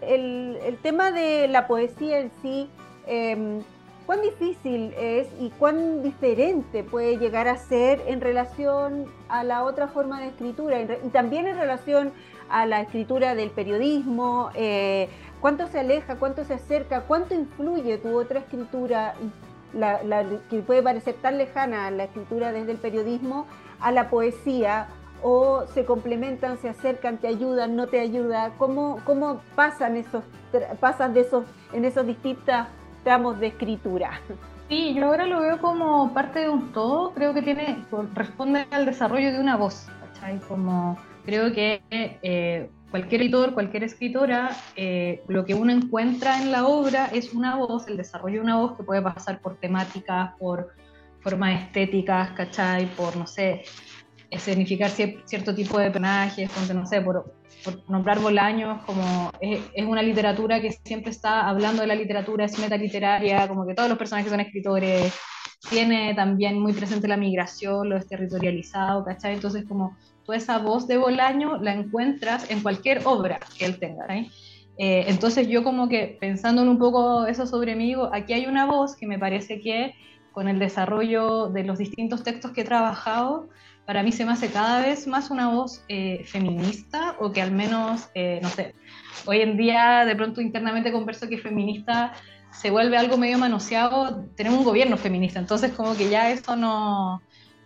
el, 0.00 0.58
el, 0.64 0.76
tema 0.78 1.10
de 1.10 1.48
la 1.48 1.66
poesía 1.66 2.18
en 2.18 2.30
sí, 2.42 2.68
em, 3.06 3.62
¿Cuán 4.10 4.22
difícil 4.22 4.92
es 4.98 5.28
y 5.38 5.50
cuán 5.50 6.02
diferente 6.02 6.82
puede 6.82 7.16
llegar 7.18 7.46
a 7.46 7.56
ser 7.56 8.02
en 8.08 8.20
relación 8.20 9.04
a 9.28 9.44
la 9.44 9.62
otra 9.62 9.86
forma 9.86 10.20
de 10.20 10.26
escritura 10.26 10.80
y 10.80 11.10
también 11.10 11.46
en 11.46 11.56
relación 11.56 12.12
a 12.48 12.66
la 12.66 12.80
escritura 12.80 13.36
del 13.36 13.50
periodismo? 13.50 14.50
Eh, 14.56 15.08
¿Cuánto 15.40 15.66
se 15.68 15.80
aleja, 15.80 16.16
cuánto 16.16 16.44
se 16.44 16.54
acerca, 16.54 17.02
cuánto 17.02 17.34
influye 17.34 17.96
tu 17.98 18.18
otra 18.18 18.40
escritura, 18.40 19.14
que 20.50 20.58
puede 20.60 20.82
parecer 20.82 21.14
tan 21.22 21.38
lejana 21.38 21.90
la 21.90 22.04
escritura 22.04 22.52
desde 22.52 22.72
el 22.72 22.78
periodismo, 22.78 23.46
a 23.80 23.90
la 23.90 24.10
poesía? 24.10 24.88
¿O 25.22 25.66
se 25.66 25.84
complementan, 25.84 26.56
se 26.58 26.70
acercan, 26.70 27.18
te 27.18 27.28
ayudan, 27.28 27.76
no 27.76 27.86
te 27.86 28.00
ayudan? 28.00 28.52
¿Cómo, 28.56 29.00
cómo 29.04 29.42
pasan, 29.54 29.96
esos, 29.96 30.24
pasan 30.80 31.12
de 31.12 31.20
esos, 31.20 31.44
en 31.74 31.84
esos 31.84 32.06
distintos 32.06 32.66
tramos 33.04 33.38
de 33.38 33.48
escritura? 33.48 34.20
Sí, 34.70 34.94
yo 34.94 35.06
ahora 35.06 35.26
lo 35.26 35.40
veo 35.40 35.58
como 35.58 36.14
parte 36.14 36.40
de 36.40 36.48
un 36.48 36.72
todo, 36.72 37.12
creo 37.12 37.34
que 37.34 37.42
tiene, 37.42 37.84
responde 38.14 38.66
al 38.70 38.86
desarrollo 38.86 39.32
de 39.32 39.40
una 39.40 39.56
voz, 39.56 39.88
¿cachai? 40.00 40.38
Como 40.40 40.96
creo 41.24 41.52
que 41.52 41.82
eh, 41.90 42.70
cualquier 42.90 43.22
editor, 43.22 43.54
cualquier 43.54 43.84
escritora, 43.84 44.56
eh, 44.76 45.22
lo 45.28 45.44
que 45.44 45.54
uno 45.54 45.72
encuentra 45.72 46.42
en 46.42 46.50
la 46.50 46.66
obra 46.66 47.06
es 47.06 47.32
una 47.32 47.56
voz, 47.56 47.86
el 47.88 47.96
desarrollo 47.96 48.36
de 48.36 48.44
una 48.44 48.56
voz 48.56 48.76
que 48.76 48.82
puede 48.82 49.00
pasar 49.00 49.40
por 49.40 49.56
temáticas, 49.56 50.32
por 50.38 50.74
formas 51.20 51.62
estéticas, 51.62 52.32
¿cachai? 52.32 52.86
Por, 52.96 53.16
no 53.16 53.26
sé, 53.26 53.62
significar 54.38 54.90
cierto 54.90 55.54
tipo 55.54 55.78
de 55.78 55.90
personajes, 55.90 56.50
no 56.74 56.86
sé, 56.86 57.00
por, 57.00 57.34
nombrar 57.88 58.18
Bolaños, 58.20 58.82
como 58.84 59.30
es, 59.40 59.60
es, 59.74 59.84
una 59.84 60.02
literatura 60.02 60.60
que 60.60 60.72
siempre 60.72 61.10
está 61.10 61.48
hablando 61.48 61.82
de 61.82 61.88
la 61.88 61.94
literatura, 61.94 62.46
es 62.46 62.58
metaliteraria, 62.58 63.46
como 63.48 63.66
que 63.66 63.74
todos 63.74 63.88
los 63.88 63.98
personajes 63.98 64.30
son 64.30 64.40
escritores, 64.40 65.12
tiene 65.68 66.14
también 66.14 66.58
muy 66.58 66.72
presente 66.72 67.06
la 67.06 67.18
migración, 67.18 67.88
lo 67.90 67.96
desterritorializado, 67.96 69.04
¿cachai? 69.04 69.34
Entonces, 69.34 69.64
como 69.68 69.96
esa 70.32 70.58
voz 70.58 70.86
de 70.86 70.96
Bolaño 70.96 71.58
la 71.58 71.74
encuentras 71.74 72.50
en 72.50 72.60
cualquier 72.62 73.02
obra 73.04 73.40
que 73.58 73.64
él 73.64 73.78
tenga. 73.78 74.06
¿eh? 74.14 74.30
entonces 74.78 75.46
yo 75.48 75.62
como 75.62 75.88
que 75.88 76.16
pensando 76.20 76.62
en 76.62 76.68
un 76.68 76.78
poco 76.78 77.26
eso 77.26 77.46
sobre 77.46 77.76
mí, 77.76 77.94
aquí 78.12 78.32
hay 78.32 78.46
una 78.46 78.64
voz 78.64 78.96
que 78.96 79.06
me 79.06 79.18
parece 79.18 79.60
que 79.60 79.94
con 80.32 80.48
el 80.48 80.58
desarrollo 80.58 81.48
de 81.48 81.64
los 81.64 81.78
distintos 81.78 82.22
textos 82.22 82.52
que 82.52 82.62
he 82.62 82.64
trabajado, 82.64 83.48
para 83.84 84.02
mí 84.02 84.12
se 84.12 84.24
me 84.24 84.32
hace 84.32 84.50
cada 84.50 84.82
vez 84.82 85.06
más 85.06 85.30
una 85.30 85.48
voz 85.48 85.84
eh, 85.88 86.22
feminista 86.24 87.16
o 87.18 87.32
que 87.32 87.42
al 87.42 87.50
menos, 87.50 88.08
eh, 88.14 88.38
no 88.42 88.48
sé, 88.48 88.74
hoy 89.26 89.40
en 89.40 89.56
día 89.56 90.04
de 90.04 90.14
pronto 90.14 90.40
internamente 90.40 90.92
converso 90.92 91.28
que 91.28 91.38
feminista 91.38 92.12
se 92.52 92.70
vuelve 92.70 92.96
algo 92.96 93.16
medio 93.16 93.38
manoseado, 93.38 94.26
tenemos 94.36 94.60
un 94.60 94.64
gobierno 94.64 94.96
feminista, 94.96 95.38
entonces 95.40 95.72
como 95.72 95.96
que 95.96 96.08
ya 96.08 96.30
eso 96.30 96.56
no, 96.56 97.20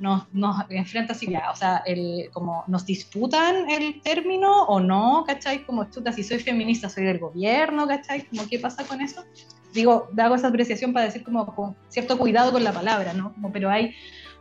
nos, 0.04 0.32
nos 0.34 0.56
enfrenta 0.68 1.14
así, 1.14 1.26
ya, 1.30 1.50
o 1.50 1.56
sea, 1.56 1.82
el, 1.86 2.28
como 2.30 2.62
nos 2.66 2.84
disputan 2.84 3.70
el 3.70 4.02
término 4.02 4.64
o 4.64 4.78
no, 4.78 5.24
¿cachai? 5.26 5.64
Como 5.64 5.90
chuta, 5.90 6.12
si 6.12 6.22
soy 6.22 6.40
feminista, 6.40 6.90
soy 6.90 7.04
del 7.04 7.18
gobierno, 7.18 7.88
¿cachai? 7.88 8.26
Como, 8.26 8.46
¿qué 8.46 8.58
pasa 8.58 8.84
con 8.84 9.00
eso? 9.00 9.24
Digo, 9.72 10.08
hago 10.18 10.34
esa 10.34 10.48
apreciación 10.48 10.92
para 10.92 11.06
decir 11.06 11.24
como 11.24 11.46
con 11.46 11.74
cierto 11.88 12.18
cuidado 12.18 12.52
con 12.52 12.62
la 12.62 12.72
palabra, 12.72 13.14
¿no? 13.14 13.32
Como, 13.32 13.50
pero 13.50 13.70
hay 13.70 13.94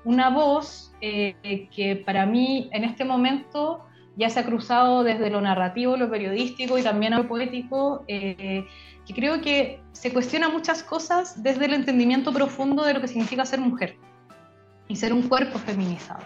una 0.04 0.30
voz 0.30 0.94
eh, 1.00 1.70
que 1.74 1.96
para 1.96 2.26
mí 2.26 2.70
en 2.74 2.84
este 2.84 3.06
momento 3.06 3.86
ya 4.18 4.30
se 4.30 4.42
ha 4.42 4.46
cruzado 4.46 5.04
desde 5.04 5.30
lo 5.30 5.40
narrativo, 5.40 5.96
lo 5.96 6.10
periodístico 6.10 6.78
y 6.78 6.84
también 6.84 7.14
a 7.14 7.20
lo 7.20 7.28
poético, 7.30 8.04
eh, 8.10 8.66
que 9.06 9.14
creo 9.14 9.40
que 9.40 9.80
se 9.94 10.12
cuestiona 10.12 10.50
muchas 10.50 10.84
cosas 10.84 11.42
desde 11.42 11.66
el 11.66 11.74
entendimiento 11.74 12.34
profundo 12.34 12.84
de 12.84 12.96
lo 12.96 13.00
que 13.00 13.08
significa 13.08 13.46
ser 13.46 13.62
mujer 13.62 13.96
y 14.88 14.96
ser 14.96 15.14
un 15.14 15.24
cuerpo 15.24 15.60
feminizado. 15.60 16.24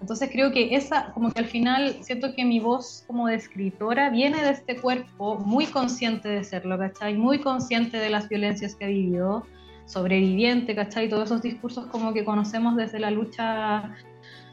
Entonces 0.00 0.28
creo 0.32 0.52
que 0.52 0.74
esa, 0.74 1.12
como 1.12 1.30
que 1.30 1.40
al 1.40 1.46
final 1.46 1.96
siento 2.02 2.34
que 2.34 2.44
mi 2.44 2.60
voz 2.60 3.04
como 3.06 3.28
de 3.28 3.36
escritora 3.36 4.10
viene 4.10 4.42
de 4.42 4.50
este 4.50 4.76
cuerpo 4.76 5.36
muy 5.38 5.66
consciente 5.66 6.28
de 6.28 6.44
serlo, 6.44 6.78
¿cachai? 6.78 7.14
Muy 7.14 7.38
consciente 7.38 7.98
de 7.98 8.10
las 8.10 8.28
violencias 8.28 8.74
que 8.74 8.84
ha 8.84 8.88
vivido, 8.88 9.46
sobreviviente, 9.86 10.74
¿cachai? 10.74 11.08
Todos 11.08 11.26
esos 11.26 11.42
discursos 11.42 11.86
como 11.86 12.12
que 12.12 12.24
conocemos 12.24 12.76
desde 12.76 12.98
la 12.98 13.10
lucha 13.10 13.94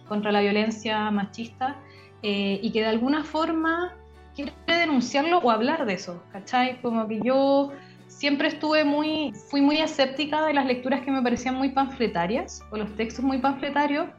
contra 0.08 0.32
la 0.32 0.42
violencia 0.42 1.10
machista 1.10 1.78
eh, 2.22 2.60
y 2.62 2.72
que 2.72 2.82
de 2.82 2.88
alguna 2.88 3.24
forma 3.24 3.96
quiere 4.36 4.54
denunciarlo 4.68 5.40
o 5.40 5.52
hablar 5.52 5.86
de 5.86 5.94
eso, 5.94 6.24
¿cachai? 6.32 6.82
Como 6.82 7.08
que 7.08 7.20
yo 7.24 7.72
siempre 8.22 8.50
estuve 8.50 8.86
muy, 8.86 9.34
fui 9.50 9.62
muy 9.62 9.78
escéptica 9.78 10.46
de 10.46 10.54
las 10.54 10.68
lecturas 10.68 11.02
que 11.02 11.10
me 11.10 11.24
parecían 11.24 11.56
muy 11.56 11.70
panfletarias, 11.70 12.62
o 12.70 12.78
los 12.78 12.96
textos 12.96 13.26
muy 13.26 13.40
panfletarios, 13.40 14.10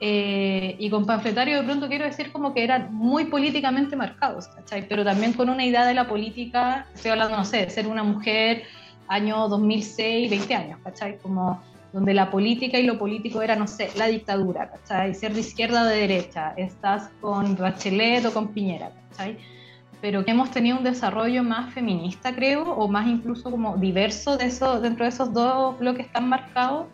eh, 0.00 0.76
y 0.78 0.88
con 0.88 1.04
panfletario 1.04 1.58
de 1.58 1.62
pronto 1.62 1.86
quiero 1.86 2.06
decir 2.06 2.32
como 2.32 2.54
que 2.54 2.64
eran 2.64 2.94
muy 2.94 3.26
políticamente 3.26 3.96
marcados, 3.96 4.48
¿cachai? 4.48 4.88
Pero 4.88 5.04
también 5.04 5.34
con 5.34 5.50
una 5.50 5.62
idea 5.62 5.84
de 5.84 5.92
la 5.92 6.08
política, 6.08 6.86
estoy 6.94 7.10
hablando, 7.10 7.36
no 7.36 7.44
sé, 7.44 7.58
de 7.58 7.70
ser 7.70 7.86
una 7.86 8.02
mujer 8.02 8.62
año 9.08 9.46
2006, 9.46 10.30
20 10.30 10.54
años, 10.54 10.78
¿cachai? 10.82 11.18
Como 11.18 11.62
donde 11.92 12.14
la 12.14 12.30
política 12.30 12.78
y 12.78 12.84
lo 12.84 12.98
político 12.98 13.42
era, 13.42 13.56
no 13.56 13.66
sé, 13.66 13.90
la 13.96 14.06
dictadura, 14.06 14.70
¿cachai? 14.70 15.14
Ser 15.14 15.34
de 15.34 15.40
izquierda 15.40 15.82
o 15.82 15.84
de 15.84 15.96
derecha, 15.96 16.54
estás 16.56 17.10
con 17.20 17.56
Bachelet 17.56 18.24
o 18.24 18.32
con 18.32 18.54
Piñera, 18.54 18.90
¿cachai? 19.10 19.36
Pero 20.04 20.22
hemos 20.26 20.50
tenido 20.50 20.76
un 20.76 20.84
desarrollo 20.84 21.42
más 21.42 21.72
feminista, 21.72 22.34
creo, 22.34 22.62
o 22.62 22.88
más 22.88 23.06
incluso 23.06 23.50
como 23.50 23.78
diverso 23.78 24.36
de 24.36 24.44
eso, 24.44 24.78
dentro 24.78 25.06
de 25.06 25.08
esos 25.08 25.32
dos 25.32 25.78
bloques 25.78 26.12
tan 26.12 26.28
marcados. 26.28 26.88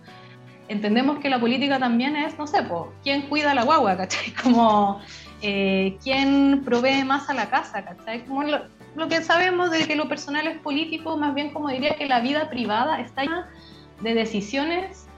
Entendemos 0.69 1.19
que 1.19 1.29
la 1.29 1.41
política 1.41 1.81
también 1.81 2.15
es, 2.15 2.39
no 2.39 2.47
sé, 2.47 2.63
pues, 2.63 2.83
quién 3.03 3.23
cuida 3.23 3.53
la 3.53 3.65
guagua, 3.65 3.97
¿cachai? 3.97 4.33
Como 4.45 5.01
eh, 5.43 5.99
quién 6.05 6.63
provee 6.65 7.03
más 7.03 7.29
a 7.29 7.35
la 7.35 7.51
casa, 7.51 7.85
¿cachai? 7.85 8.25
Como 8.27 8.45
lo, 8.45 9.09
que 9.09 9.23
sabemos 9.25 9.73
de 9.73 9.89
que 9.89 9.97
lo 9.97 10.09
personal 10.09 10.47
es 10.47 10.59
político, 10.59 11.17
más 11.17 11.35
bien 11.35 11.51
como 11.51 11.69
diría 11.69 11.97
que 11.97 12.07
la 12.07 12.21
vida 12.21 12.49
privada 12.49 13.01
está 13.01 13.23
llena 13.23 13.49
de 14.03 14.15
decisiones 14.15 15.09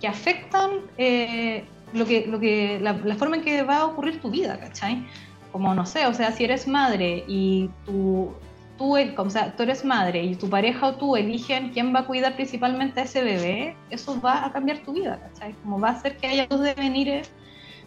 que 0.00 0.08
afectan 0.08 0.70
eh, 0.96 1.66
lo 1.92 2.06
que, 2.06 2.26
lo 2.26 2.40
que, 2.40 2.80
la, 2.80 2.94
la, 2.94 3.16
forma 3.16 3.36
en 3.36 3.42
que 3.42 3.62
va 3.64 3.80
a 3.80 3.84
ocurrir 3.84 4.18
tu 4.22 4.30
vida, 4.30 4.58
¿cachai? 4.58 5.04
Como 5.54 5.72
no 5.72 5.86
sé, 5.86 6.04
o 6.08 6.12
sea, 6.12 6.32
si 6.32 6.42
eres 6.42 6.66
madre 6.66 7.22
y 7.28 7.70
tú, 7.86 8.32
tú, 8.76 8.96
o 8.96 9.30
sea, 9.30 9.54
tú 9.54 9.62
eres 9.62 9.84
madre 9.84 10.24
y 10.24 10.34
tu 10.34 10.50
pareja 10.50 10.88
o 10.88 10.96
tú 10.96 11.14
eligen 11.14 11.70
quién 11.70 11.94
va 11.94 12.00
a 12.00 12.06
cuidar 12.06 12.34
principalmente 12.34 12.98
a 12.98 13.04
ese 13.04 13.22
bebé, 13.22 13.76
eso 13.88 14.20
va 14.20 14.46
a 14.46 14.52
cambiar 14.52 14.78
tu 14.78 14.94
vida, 14.94 15.20
¿cachai? 15.20 15.52
Como 15.62 15.78
va 15.78 15.90
a 15.90 15.92
hacer 15.92 16.16
que 16.16 16.26
haya 16.26 16.48
dos 16.48 16.60
devenires 16.60 17.30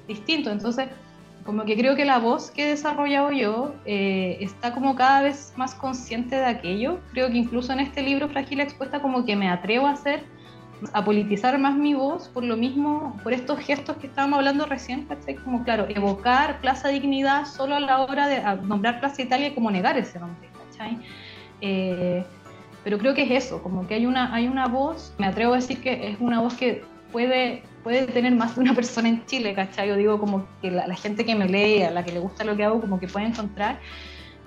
distintos. 0.07 0.53
Entonces, 0.53 0.87
como 1.43 1.65
que 1.65 1.75
creo 1.75 1.97
que 1.97 2.05
la 2.05 2.19
voz 2.19 2.51
que 2.51 2.63
he 2.63 2.69
desarrollado 2.69 3.33
yo 3.33 3.75
eh, 3.83 4.37
está 4.39 4.73
como 4.73 4.95
cada 4.95 5.23
vez 5.23 5.51
más 5.57 5.75
consciente 5.75 6.37
de 6.37 6.45
aquello. 6.45 7.01
Creo 7.11 7.29
que 7.29 7.37
incluso 7.37 7.73
en 7.73 7.81
este 7.81 8.01
libro 8.01 8.29
Frágil 8.29 8.61
Expuesta 8.61 9.01
como 9.01 9.25
que 9.25 9.35
me 9.35 9.49
atrevo 9.49 9.87
a 9.87 9.91
hacer 9.91 10.23
a 10.93 11.03
politizar 11.03 11.57
más 11.59 11.75
mi 11.75 11.93
voz 11.93 12.27
por 12.27 12.43
lo 12.43 12.55
mismo, 12.55 13.19
por 13.23 13.33
estos 13.33 13.59
gestos 13.59 13.97
que 13.97 14.07
estábamos 14.07 14.39
hablando 14.39 14.65
recién, 14.65 15.05
¿cachai? 15.05 15.35
Como, 15.35 15.63
claro, 15.63 15.87
evocar 15.89 16.59
Plaza 16.61 16.89
Dignidad 16.89 17.45
solo 17.45 17.75
a 17.75 17.79
la 17.79 17.99
hora 18.01 18.27
de 18.27 18.41
nombrar 18.63 18.99
Plaza 18.99 19.21
Italia 19.21 19.47
y 19.47 19.51
como 19.53 19.71
negar 19.71 19.97
ese 19.97 20.19
nombre, 20.19 20.49
¿cachai? 20.69 20.99
Eh, 21.61 22.23
pero 22.83 22.97
creo 22.99 23.13
que 23.13 23.23
es 23.23 23.45
eso, 23.45 23.61
como 23.63 23.87
que 23.87 23.95
hay 23.95 24.05
una, 24.05 24.33
hay 24.33 24.47
una 24.47 24.67
voz, 24.67 25.13
me 25.17 25.25
atrevo 25.25 25.53
a 25.53 25.57
decir 25.57 25.81
que 25.81 26.09
es 26.09 26.17
una 26.19 26.41
voz 26.41 26.53
que 26.53 26.83
puede, 27.11 27.63
puede 27.83 28.05
tener 28.05 28.33
más 28.35 28.55
de 28.55 28.61
una 28.61 28.73
persona 28.75 29.09
en 29.09 29.25
Chile, 29.25 29.53
¿cachai? 29.53 29.89
Yo 29.89 29.95
digo 29.95 30.19
como 30.19 30.45
que 30.61 30.71
la, 30.71 30.87
la 30.87 30.95
gente 30.95 31.25
que 31.25 31.35
me 31.35 31.47
lee, 31.47 31.83
a 31.83 31.91
la 31.91 32.05
que 32.05 32.11
le 32.11 32.19
gusta 32.19 32.43
lo 32.43 32.55
que 32.55 32.63
hago, 32.63 32.79
como 32.79 32.99
que 32.99 33.07
puede 33.07 33.25
encontrar 33.25 33.79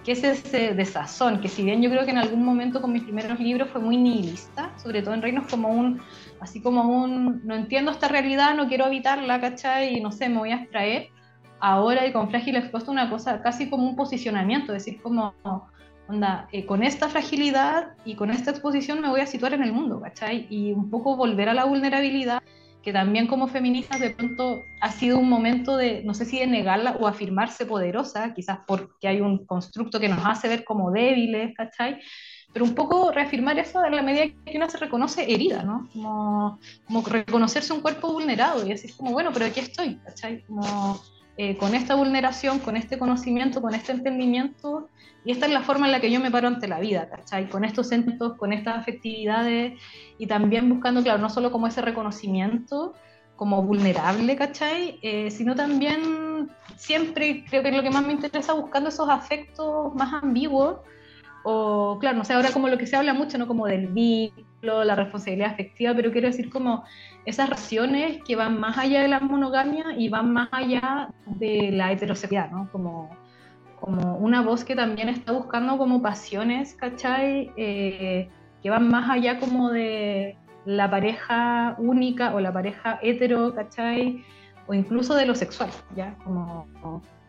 que 0.05 0.13
es 0.13 0.25
ese 0.25 0.75
desazón, 0.75 1.41
que 1.41 1.49
si 1.49 1.63
bien 1.63 1.83
yo 1.83 1.91
creo 1.91 2.05
que 2.05 2.11
en 2.11 2.19
algún 2.19 2.45
momento 2.45 2.81
con 2.81 2.93
mis 2.93 3.03
primeros 3.03 3.39
libros 3.39 3.69
fue 3.71 3.81
muy 3.81 3.97
nihilista, 3.97 4.71
sobre 4.79 5.03
todo 5.03 5.15
en 5.15 5.23
Reinos 5.23 5.47
como 5.49 5.69
un, 5.69 6.01
así 6.41 6.61
como 6.61 6.83
un, 6.83 7.43
no 7.45 7.55
entiendo 7.55 7.91
esta 7.91 8.09
realidad, 8.09 8.55
no 8.55 8.69
quiero 8.69 8.87
habitarla, 8.87 9.41
¿cachai? 9.41 9.97
Y 9.97 10.01
no 10.01 10.13
sé, 10.13 10.29
me 10.29 10.39
voy 10.39 10.53
a 10.53 10.57
extraer. 10.57 11.09
Ahora 11.61 12.07
y 12.07 12.13
con 12.13 12.31
Frágil 12.31 12.57
expuesto 12.57 12.91
una 12.91 13.11
cosa 13.11 13.43
casi 13.43 13.69
como 13.69 13.87
un 13.87 13.95
posicionamiento, 13.95 14.75
es 14.75 14.85
decir, 14.85 15.03
como, 15.03 15.35
onda, 16.09 16.49
eh, 16.53 16.65
con 16.65 16.83
esta 16.83 17.09
fragilidad 17.09 17.91
y 18.07 18.15
con 18.15 18.31
esta 18.31 18.51
exposición 18.51 19.01
me 19.03 19.11
voy 19.11 19.21
a 19.21 19.27
situar 19.27 19.53
en 19.53 19.63
el 19.63 19.73
mundo, 19.73 20.01
¿cachai? 20.01 20.47
Y 20.49 20.73
un 20.73 20.89
poco 20.89 21.17
volver 21.17 21.51
a 21.51 21.55
la 21.55 21.65
vulnerabilidad 21.65 22.43
que 22.83 22.93
también 22.93 23.27
como 23.27 23.49
feministas 23.49 24.01
de 24.01 24.11
pronto 24.11 24.65
ha 24.81 24.91
sido 24.91 25.19
un 25.19 25.29
momento 25.29 25.77
de, 25.77 26.03
no 26.05 26.15
sé 26.15 26.25
si 26.25 26.39
de 26.39 26.47
negarla 26.47 26.97
o 26.99 27.07
afirmarse 27.07 27.67
poderosa, 27.67 28.33
quizás 28.35 28.61
porque 28.67 29.09
hay 29.09 29.21
un 29.21 29.45
constructo 29.45 30.01
que 30.01 30.09
nos 30.09 30.25
hace 30.25 30.49
ver 30.49 30.65
como 30.65 30.91
débiles, 30.91 31.55
¿cachai? 31.55 32.01
Pero 32.53 32.65
un 32.65 32.75
poco 32.75 33.13
reafirmar 33.13 33.59
eso 33.59 33.85
en 33.85 33.95
la 33.95 34.03
medida 34.03 34.25
que 34.45 34.57
uno 34.57 34.69
se 34.69 34.79
reconoce 34.79 35.33
herida, 35.33 35.63
¿no? 35.63 35.89
Como, 35.93 36.59
como 36.85 37.03
reconocerse 37.03 37.73
un 37.73 37.81
cuerpo 37.81 38.13
vulnerado 38.13 38.65
y 38.65 38.71
decir 38.71 38.93
como, 38.97 39.13
bueno, 39.13 39.31
pero 39.33 39.47
aquí 39.47 39.61
estoy, 39.61 39.97
¿cachai? 40.05 40.45
Eh, 41.43 41.57
con 41.57 41.75
esta 41.75 41.95
vulneración, 41.95 42.59
con 42.59 42.77
este 42.77 42.99
conocimiento, 42.99 43.63
con 43.63 43.75
este 43.75 43.93
entendimiento, 43.93 44.91
y 45.25 45.33
esta 45.33 45.47
es 45.47 45.53
la 45.53 45.63
forma 45.63 45.87
en 45.87 45.93
la 45.93 45.99
que 45.99 46.11
yo 46.11 46.21
me 46.21 46.31
paro 46.31 46.49
ante 46.49 46.69
la 46.69 46.79
vida, 46.81 47.09
¿cachai? 47.09 47.49
Con 47.49 47.65
estos 47.65 47.89
centros, 47.89 48.37
con 48.37 48.53
estas 48.53 48.77
afectividades, 48.77 49.81
y 50.19 50.27
también 50.27 50.69
buscando, 50.69 51.03
claro, 51.03 51.19
no 51.19 51.31
solo 51.31 51.51
como 51.51 51.67
ese 51.67 51.81
reconocimiento, 51.81 52.93
como 53.37 53.63
vulnerable, 53.63 54.37
¿cachai? 54.37 54.99
Eh, 55.01 55.31
sino 55.31 55.55
también 55.55 56.51
siempre, 56.77 57.43
creo 57.49 57.63
que 57.63 57.71
es 57.71 57.75
lo 57.75 57.83
que 57.83 57.91
más 57.91 58.05
me 58.05 58.13
interesa, 58.13 58.53
buscando 58.53 58.91
esos 58.91 59.09
afectos 59.09 59.95
más 59.95 60.23
ambiguos, 60.23 60.81
o 61.43 61.97
claro, 62.01 62.19
no 62.19 62.25
sé, 62.27 62.35
ahora 62.35 62.53
como 62.53 62.69
lo 62.69 62.77
que 62.77 62.87
se 62.87 62.97
habla 62.97 63.15
mucho, 63.15 63.39
¿no? 63.39 63.47
Como 63.47 63.67
del 63.67 63.87
vínculo, 63.87 64.50
la 64.63 64.95
responsabilidad 64.95 65.53
afectiva, 65.53 65.95
pero 65.95 66.13
quiero 66.13 66.29
decir 66.29 66.51
como 66.51 66.85
esas 67.25 67.49
relaciones 67.49 68.23
que 68.25 68.37
van 68.37 68.61
más 68.61 68.79
allá 68.79 69.03
de 69.03 69.09
la 69.09 69.21
monogamia 69.21 69.87
y 69.97 70.09
van 70.09 70.33
más 70.33 70.49
allá 70.53 71.09
de 71.27 71.71
la 71.73 71.93
heterosexualidad, 71.93 72.51
¿no? 72.51 72.69
Como, 72.71 73.11
como 73.81 74.17
una 74.17 74.43
voz 74.43 74.65
que 74.65 74.77
también 74.77 75.09
está 75.09 75.33
buscando 75.33 75.79
como 75.79 76.03
pasiones, 76.03 76.75
¿cachai? 76.75 77.51
Eh, 77.57 78.29
que 78.63 78.71
van 78.71 78.89
más 78.89 79.09
allá 79.09 79.41
como 79.41 79.71
de 79.71 80.37
la 80.67 80.91
pareja 80.91 81.75
única 81.79 82.35
o 82.35 82.41
la 82.41 82.53
pareja 82.53 82.99
hetero, 83.03 83.55
¿cachai? 83.55 84.25
O 84.71 84.75
incluso 84.75 85.17
de 85.17 85.27
lo 85.27 85.35
sexual, 85.35 85.69
¿ya? 85.97 86.15
Como, 86.23 86.65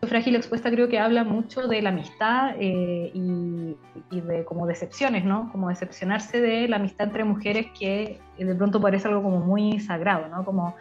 Frágil 0.02 0.36
Expuesta 0.36 0.70
creo 0.70 0.88
que 0.88 1.00
habla 1.00 1.24
mucho 1.24 1.66
de 1.66 1.82
la 1.82 1.88
amistad 1.88 2.54
eh, 2.56 3.10
y, 3.12 3.76
de 4.12 4.44
como 4.44 4.64
decepciones, 4.64 5.24
¿no? 5.24 5.50
Como 5.50 5.68
decepcionarse 5.68 6.40
de 6.40 6.68
la 6.68 6.76
amistad 6.76 7.08
entre 7.08 7.24
mujeres 7.24 7.66
que 7.76 8.20
de 8.38 8.54
pronto 8.54 8.80
parece 8.80 9.08
algo 9.08 9.24
como 9.24 9.40
muy 9.40 9.80
sagrado, 9.80 10.28
¿no? 10.28 10.44
Como 10.44 10.76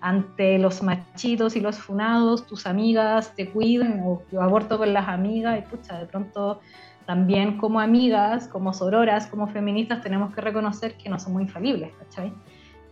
ante 0.00 0.56
los 0.60 0.84
machitos 0.84 1.56
y 1.56 1.60
los 1.60 1.78
funados, 1.78 2.46
tus 2.46 2.64
amigas 2.64 3.34
te 3.34 3.50
cuidan 3.50 4.00
o 4.04 4.22
yo 4.30 4.40
aborto 4.40 4.78
con 4.78 4.92
las 4.92 5.08
amigas 5.08 5.58
y 5.58 5.62
pucha, 5.62 5.98
de 5.98 6.06
pronto 6.06 6.60
también 7.06 7.58
como 7.58 7.80
amigas, 7.80 8.46
como 8.46 8.72
sororas, 8.72 9.26
como 9.26 9.48
feministas, 9.48 10.00
tenemos 10.00 10.32
que 10.32 10.40
reconocer 10.40 10.94
que 10.96 11.08
no 11.08 11.18
somos 11.18 11.42
infalibles, 11.42 11.90
¿cachai? 11.98 12.32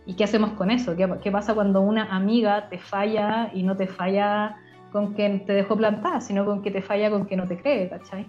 ¿Y 0.05 0.15
qué 0.15 0.25
hacemos 0.25 0.51
con 0.51 0.69
eso? 0.69 0.95
¿Qué, 0.95 1.31
pasa 1.31 1.53
cuando 1.53 1.81
una 1.81 2.15
amiga 2.15 2.69
te 2.69 2.77
falla 2.77 3.49
y 3.53 3.63
no 3.63 3.75
te 3.75 3.87
falla 3.87 4.57
con 4.91 5.15
que 5.15 5.27
te 5.45 5.53
dejó 5.53 5.77
plantada, 5.77 6.21
sino 6.21 6.45
con 6.45 6.61
que 6.61 6.71
te 6.71 6.81
falla 6.81 7.09
con 7.09 7.25
que 7.25 7.35
no 7.35 7.47
te 7.47 7.57
cree, 7.57 7.89
¿cachai? 7.89 8.25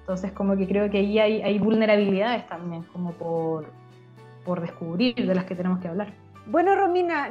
Entonces 0.00 0.32
como 0.32 0.56
que 0.56 0.66
creo 0.66 0.90
que 0.90 0.98
ahí 0.98 1.18
hay, 1.18 1.42
hay 1.42 1.58
vulnerabilidades 1.58 2.46
también, 2.46 2.82
como 2.92 3.12
por, 3.12 3.66
por 4.44 4.60
descubrir, 4.60 5.14
de 5.14 5.34
las 5.34 5.44
que 5.44 5.54
tenemos 5.54 5.78
que 5.78 5.88
hablar. 5.88 6.08
Bueno, 6.46 6.74
Romina, 6.74 7.30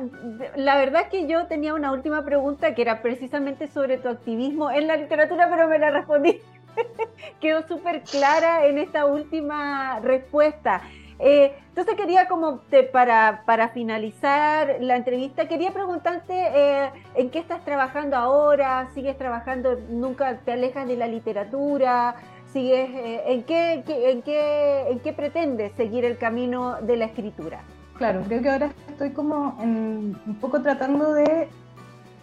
la 0.55 0.77
verdad 0.77 1.09
que 1.09 1.27
yo 1.27 1.45
tenía 1.45 1.75
una 1.75 1.91
última 1.91 2.25
pregunta 2.25 2.73
que 2.73 2.81
era 2.81 3.03
precisamente 3.03 3.67
sobre 3.67 3.97
tu 3.97 4.07
activismo 4.07 4.71
en 4.71 4.87
la 4.87 4.95
literatura, 4.95 5.47
pero 5.51 5.67
me 5.67 5.77
la 5.77 5.91
respondí 5.91 6.41
quedó 7.39 7.67
súper 7.67 8.01
clara 8.01 8.65
en 8.65 8.77
esta 8.77 9.05
última 9.05 9.99
respuesta. 9.99 10.81
Eh, 11.19 11.53
entonces 11.69 11.95
quería 11.95 12.27
como 12.27 12.61
para, 12.91 13.43
para, 13.45 13.69
finalizar 13.69 14.77
la 14.79 14.95
entrevista, 14.95 15.47
quería 15.47 15.71
preguntarte 15.71 16.33
eh, 16.33 16.91
en 17.15 17.29
qué 17.29 17.39
estás 17.39 17.63
trabajando 17.65 18.15
ahora, 18.15 18.89
sigues 18.93 19.17
trabajando, 19.17 19.79
nunca 19.89 20.37
te 20.39 20.53
alejas 20.53 20.87
de 20.87 20.97
la 20.97 21.07
literatura, 21.07 22.15
sigues, 22.51 22.89
eh, 22.89 23.23
¿en, 23.27 23.43
qué, 23.43 23.83
en, 23.87 24.21
qué, 24.21 24.87
en 24.89 24.99
qué 24.99 25.13
pretendes 25.13 25.73
seguir 25.73 26.05
el 26.05 26.17
camino 26.17 26.77
de 26.81 26.97
la 26.97 27.05
escritura. 27.05 27.61
Claro, 27.97 28.21
creo 28.27 28.41
que 28.41 28.49
ahora 28.49 28.71
estoy 28.89 29.11
como 29.11 29.55
un 29.59 30.37
poco 30.41 30.61
tratando 30.61 31.13
de 31.13 31.47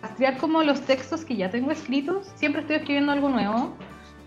rastrear 0.03 0.37
como 0.39 0.63
los 0.63 0.81
textos 0.83 1.25
que 1.25 1.37
ya 1.37 1.51
tengo 1.51 1.71
escritos, 1.71 2.31
siempre 2.35 2.63
estoy 2.63 2.77
escribiendo 2.77 3.13
algo 3.13 3.29
nuevo 3.29 3.73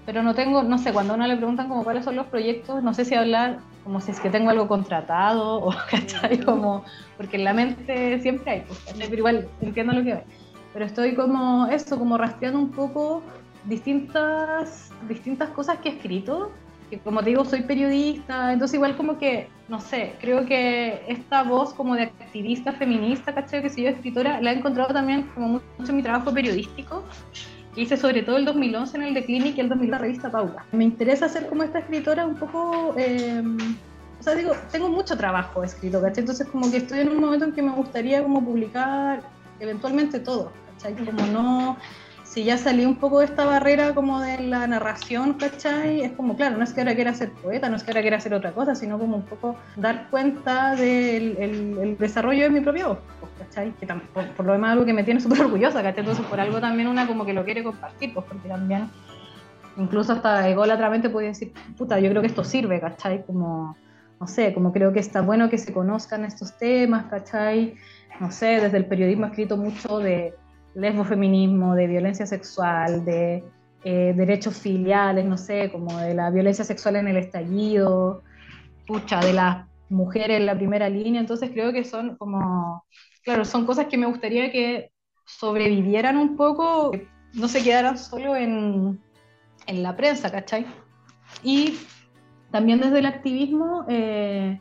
pero 0.06 0.22
no 0.24 0.36
tengo, 0.36 0.64
no 0.64 0.78
sé, 0.78 0.92
cuando 0.92 1.14
a 1.14 1.16
uno 1.16 1.28
le 1.28 1.38
preguntan 1.38 1.70
como 1.70 1.84
cuáles 1.84 2.04
son 2.04 2.16
los 2.16 2.28
proyectos, 2.28 2.84
no 2.84 2.94
sé 2.94 3.06
si 3.06 3.16
hablar 3.16 3.60
como 3.84 4.00
si 4.02 4.12
es 4.12 4.20
que 4.20 4.30
tengo 4.30 4.50
algo 4.50 4.68
contratado 4.68 5.64
o, 5.64 5.74
¿cachai? 5.90 6.40
Como, 6.40 6.84
porque 7.18 7.38
en 7.38 7.44
la 7.44 7.54
mente 7.54 8.20
siempre 8.20 8.52
hay, 8.52 8.62
pues, 8.62 8.80
Pero 8.98 9.16
igual 9.16 9.48
entiendo 9.62 9.94
lo 9.94 10.04
que 10.04 10.14
ve. 10.16 10.24
Pero 10.74 10.86
estoy 10.86 11.16
como 11.16 11.68
eso, 11.68 12.00
como 12.00 12.18
rastreando 12.18 12.60
un 12.60 12.72
poco 12.72 13.22
distintas, 13.66 14.92
distintas 15.08 15.50
cosas 15.50 15.78
que 15.80 15.90
he 15.90 15.92
escrito, 15.94 16.52
que 16.90 17.00
como 17.00 17.22
te 17.22 17.30
digo, 17.30 17.46
soy 17.46 17.62
periodista, 17.62 18.52
entonces 18.52 18.76
igual 18.76 18.98
como 18.98 19.18
que, 19.18 19.48
no 19.68 19.80
sé, 19.80 20.16
creo 20.20 20.46
que 20.46 21.04
esta 21.08 21.44
voz 21.44 21.74
como 21.74 21.96
de 21.96 22.04
activista 22.04 22.72
feminista, 22.74 23.34
¿cachai? 23.34 23.62
Que 23.62 23.70
soy 23.70 23.84
yo 23.84 23.90
escritora, 23.90 24.42
la 24.42 24.52
he 24.52 24.58
encontrado 24.58 24.94
también 24.94 25.24
como 25.34 25.62
mucho 25.78 25.92
en 25.92 25.96
mi 25.96 26.04
trabajo 26.04 26.34
periodístico 26.34 27.04
hice 27.76 27.98
sobre 27.98 28.24
todo 28.24 28.38
el 28.38 28.46
2011 28.46 28.98
en 28.98 29.04
el 29.04 29.14
de 29.14 29.26
Clinic 29.26 29.58
y 29.58 29.62
el 29.62 29.70
2000 29.70 29.86
en 29.86 29.92
la 29.92 29.98
revista 29.98 30.32
Paula. 30.32 30.66
Me 30.72 30.84
interesa 30.84 31.28
ser 31.30 31.48
como 31.48 31.64
esta 31.64 31.80
escritora 31.80 32.26
un 32.26 32.36
poco... 32.36 32.94
Em, 32.98 33.58
o 34.20 34.24
sea, 34.24 34.36
digo, 34.36 34.54
tengo 34.72 34.88
mucho 34.88 35.18
trabajo 35.18 35.64
escrito, 35.64 36.02
¿cachai? 36.02 36.22
Entonces 36.22 36.48
como 36.48 36.72
que 36.72 36.78
estoy 36.78 37.00
en 37.00 37.10
un 37.10 37.20
momento 37.20 37.46
en 37.46 37.52
que 37.52 37.62
me 37.62 37.72
gustaría 37.72 38.24
como 38.24 38.44
publicar 38.44 39.22
eventualmente 39.60 40.20
todo, 40.20 40.52
¿cachai? 40.72 40.96
Como 40.96 41.26
no 41.28 41.78
si 42.34 42.44
ya 42.44 42.58
salí 42.58 42.84
un 42.84 42.96
poco 42.96 43.20
de 43.20 43.26
esta 43.26 43.46
barrera 43.46 43.94
como 43.94 44.20
de 44.20 44.40
la 44.40 44.66
narración, 44.66 45.36
¿cachai? 45.36 46.02
Es 46.02 46.14
como, 46.14 46.36
claro, 46.36 46.58
no 46.58 46.64
es 46.64 46.74
que 46.74 46.82
ahora 46.82 46.96
quiera 46.96 47.14
ser 47.14 47.32
poeta, 47.32 47.70
no 47.70 47.76
es 47.76 47.84
que 47.84 47.92
ahora 47.92 48.02
quiera 48.02 48.18
hacer 48.18 48.34
otra 48.34 48.54
cosa, 48.54 48.74
sino 48.74 48.98
como 48.98 49.18
un 49.18 49.22
poco 49.22 49.56
dar 49.76 50.10
cuenta 50.10 50.76
del 50.76 51.38
el, 51.38 51.96
desarrollo 52.00 52.42
de 52.42 52.50
mi 52.50 52.62
propia 52.62 52.88
voz, 52.88 52.98
¿cachai? 53.38 53.72
Que 53.74 53.86
por, 53.86 54.28
por, 54.30 54.48
lo 54.48 54.54
demás 54.54 54.72
algo 54.72 54.84
que 54.84 54.94
me 54.94 55.04
tiene 55.04 55.22
súper 55.22 55.42
orgullosa, 55.42 55.84
¿cachai? 55.84 56.00
Entonces 56.00 56.26
por 56.26 56.40
algo 56.40 56.60
también 56.60 56.88
una 56.88 57.06
como 57.06 57.24
que 57.24 57.34
lo 57.34 57.46
quiere 57.46 57.64
compartir, 57.64 58.16
pues 58.16 58.26
porque 58.28 58.50
también, 58.50 58.90
incluso 59.78 60.14
hasta 60.14 60.50
ególatramente 60.50 61.12
puede 61.12 61.28
decir, 61.28 61.54
puta, 61.78 62.00
yo 62.00 62.10
creo 62.10 62.22
que 62.24 62.30
esto 62.30 62.44
sirve, 62.44 62.80
¿cachai? 62.82 63.24
Como, 63.28 63.78
no 64.20 64.26
sé, 64.26 64.56
como 64.56 64.74
creo 64.74 64.92
que 64.92 65.02
está 65.02 65.22
bueno 65.22 65.52
que 65.52 65.60
se 65.60 65.72
conozcan 65.72 66.26
estos 66.26 66.58
temas, 66.58 67.06
¿cachai? 67.12 67.76
No 68.20 68.32
sé, 68.32 68.60
desde 68.60 68.78
el 68.78 68.88
periodismo 68.88 69.28
he 69.28 69.30
escrito 69.30 69.56
mucho 69.56 70.00
de 70.00 70.34
lesbofeminismo, 70.76 71.76
de 71.76 71.88
violencia 71.88 72.26
sexual, 72.26 73.06
de 73.06 73.44
eh, 73.84 74.14
derechos 74.16 74.58
filiales, 74.58 75.26
no 75.26 75.38
sé, 75.38 75.72
como 75.72 75.98
de 75.98 76.14
la 76.14 76.30
violencia 76.30 76.64
sexual 76.64 76.96
en 76.96 77.08
el 77.08 77.18
estallido, 77.18 78.24
pucha, 78.88 79.20
de 79.20 79.34
las 79.34 79.68
mujeres 79.90 80.38
en 80.38 80.46
la 80.46 80.56
primera 80.56 80.90
línea, 80.90 81.22
entonces 81.22 81.52
creo 81.52 81.72
que 81.72 81.84
son 81.84 82.16
como, 82.18 82.86
claro, 83.24 83.46
son 83.46 83.66
cosas 83.66 83.88
que 83.88 83.98
me 83.98 84.08
gustaría 84.08 84.52
que 84.52 84.92
sobrevivieran 85.26 86.18
un 86.18 86.36
poco, 86.36 86.92
no 87.34 87.48
se 87.48 87.64
quedaran 87.64 87.98
solo 87.98 88.36
en, 88.36 89.00
en 89.68 89.84
la 89.84 89.96
prensa, 89.96 90.32
¿cachai? 90.32 90.66
Y 91.44 91.78
también 92.52 92.80
desde 92.80 93.00
el 93.00 93.06
activismo, 93.06 93.86
eh, 93.88 94.60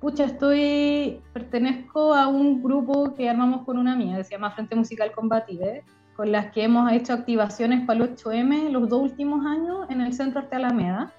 pucha, 0.00 0.24
estoy, 0.24 1.20
pertenezco 1.32 2.14
a 2.14 2.26
un 2.26 2.62
grupo 2.62 3.14
que 3.14 3.28
armamos 3.28 3.64
con 3.64 3.78
una 3.78 3.92
amiga, 3.92 4.16
que 4.16 4.24
se 4.24 4.32
llama 4.32 4.50
Frente 4.52 4.74
Musical 4.74 5.12
Combative, 5.12 5.84
con 6.16 6.32
las 6.32 6.50
que 6.52 6.64
hemos 6.64 6.90
hecho 6.92 7.12
activaciones 7.12 7.86
para 7.86 8.02
el 8.04 8.16
8M 8.16 8.70
los 8.70 8.88
dos 8.88 9.02
últimos 9.02 9.44
años 9.46 9.86
en 9.90 10.00
el 10.00 10.12
Centro 10.14 10.40
Arte 10.40 10.56
Alameda, 10.56 11.12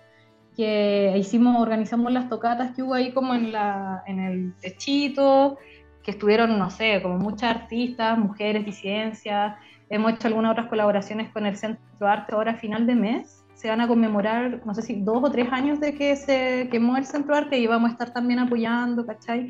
que 0.56 1.14
hicimos, 1.18 1.62
organizamos 1.62 2.12
las 2.12 2.28
tocatas 2.28 2.76
que 2.76 2.84
hubo 2.84 2.96
ahí 2.96 3.14
como 3.14 3.34
en, 3.34 3.52
la, 3.52 4.04
en 4.08 4.20
el 4.20 4.54
techito, 4.56 5.58
que 6.04 6.12
estuvieron, 6.12 6.58
no 6.58 6.70
sé, 6.72 7.02
como 7.04 7.18
muchas 7.18 7.56
artistas, 7.56 8.18
mujeres, 8.18 8.66
disidencias, 8.66 9.56
hemos 9.90 10.14
hecho 10.14 10.28
algunas 10.28 10.54
otras 10.54 10.68
colaboraciones 10.68 11.32
con 11.32 11.46
el 11.46 11.56
Centro 11.56 12.08
Arte 12.08 12.34
ahora 12.34 12.54
a 12.54 12.56
final 12.56 12.88
de 12.88 12.96
mes, 12.96 13.41
se 13.62 13.70
van 13.70 13.80
a 13.80 13.88
conmemorar, 13.88 14.60
no 14.66 14.74
sé 14.74 14.82
si 14.82 15.02
dos 15.02 15.24
o 15.24 15.30
tres 15.30 15.54
años 15.54 15.80
de 15.80 15.94
que 15.94 16.16
se 16.16 16.68
quemó 16.72 16.98
el 16.98 17.06
Centro 17.06 17.36
Arte 17.36 17.60
y 17.60 17.68
vamos 17.68 17.90
a 17.90 17.94
estar 17.94 18.12
también 18.12 18.40
apoyando, 18.40 19.06
¿cachai? 19.06 19.50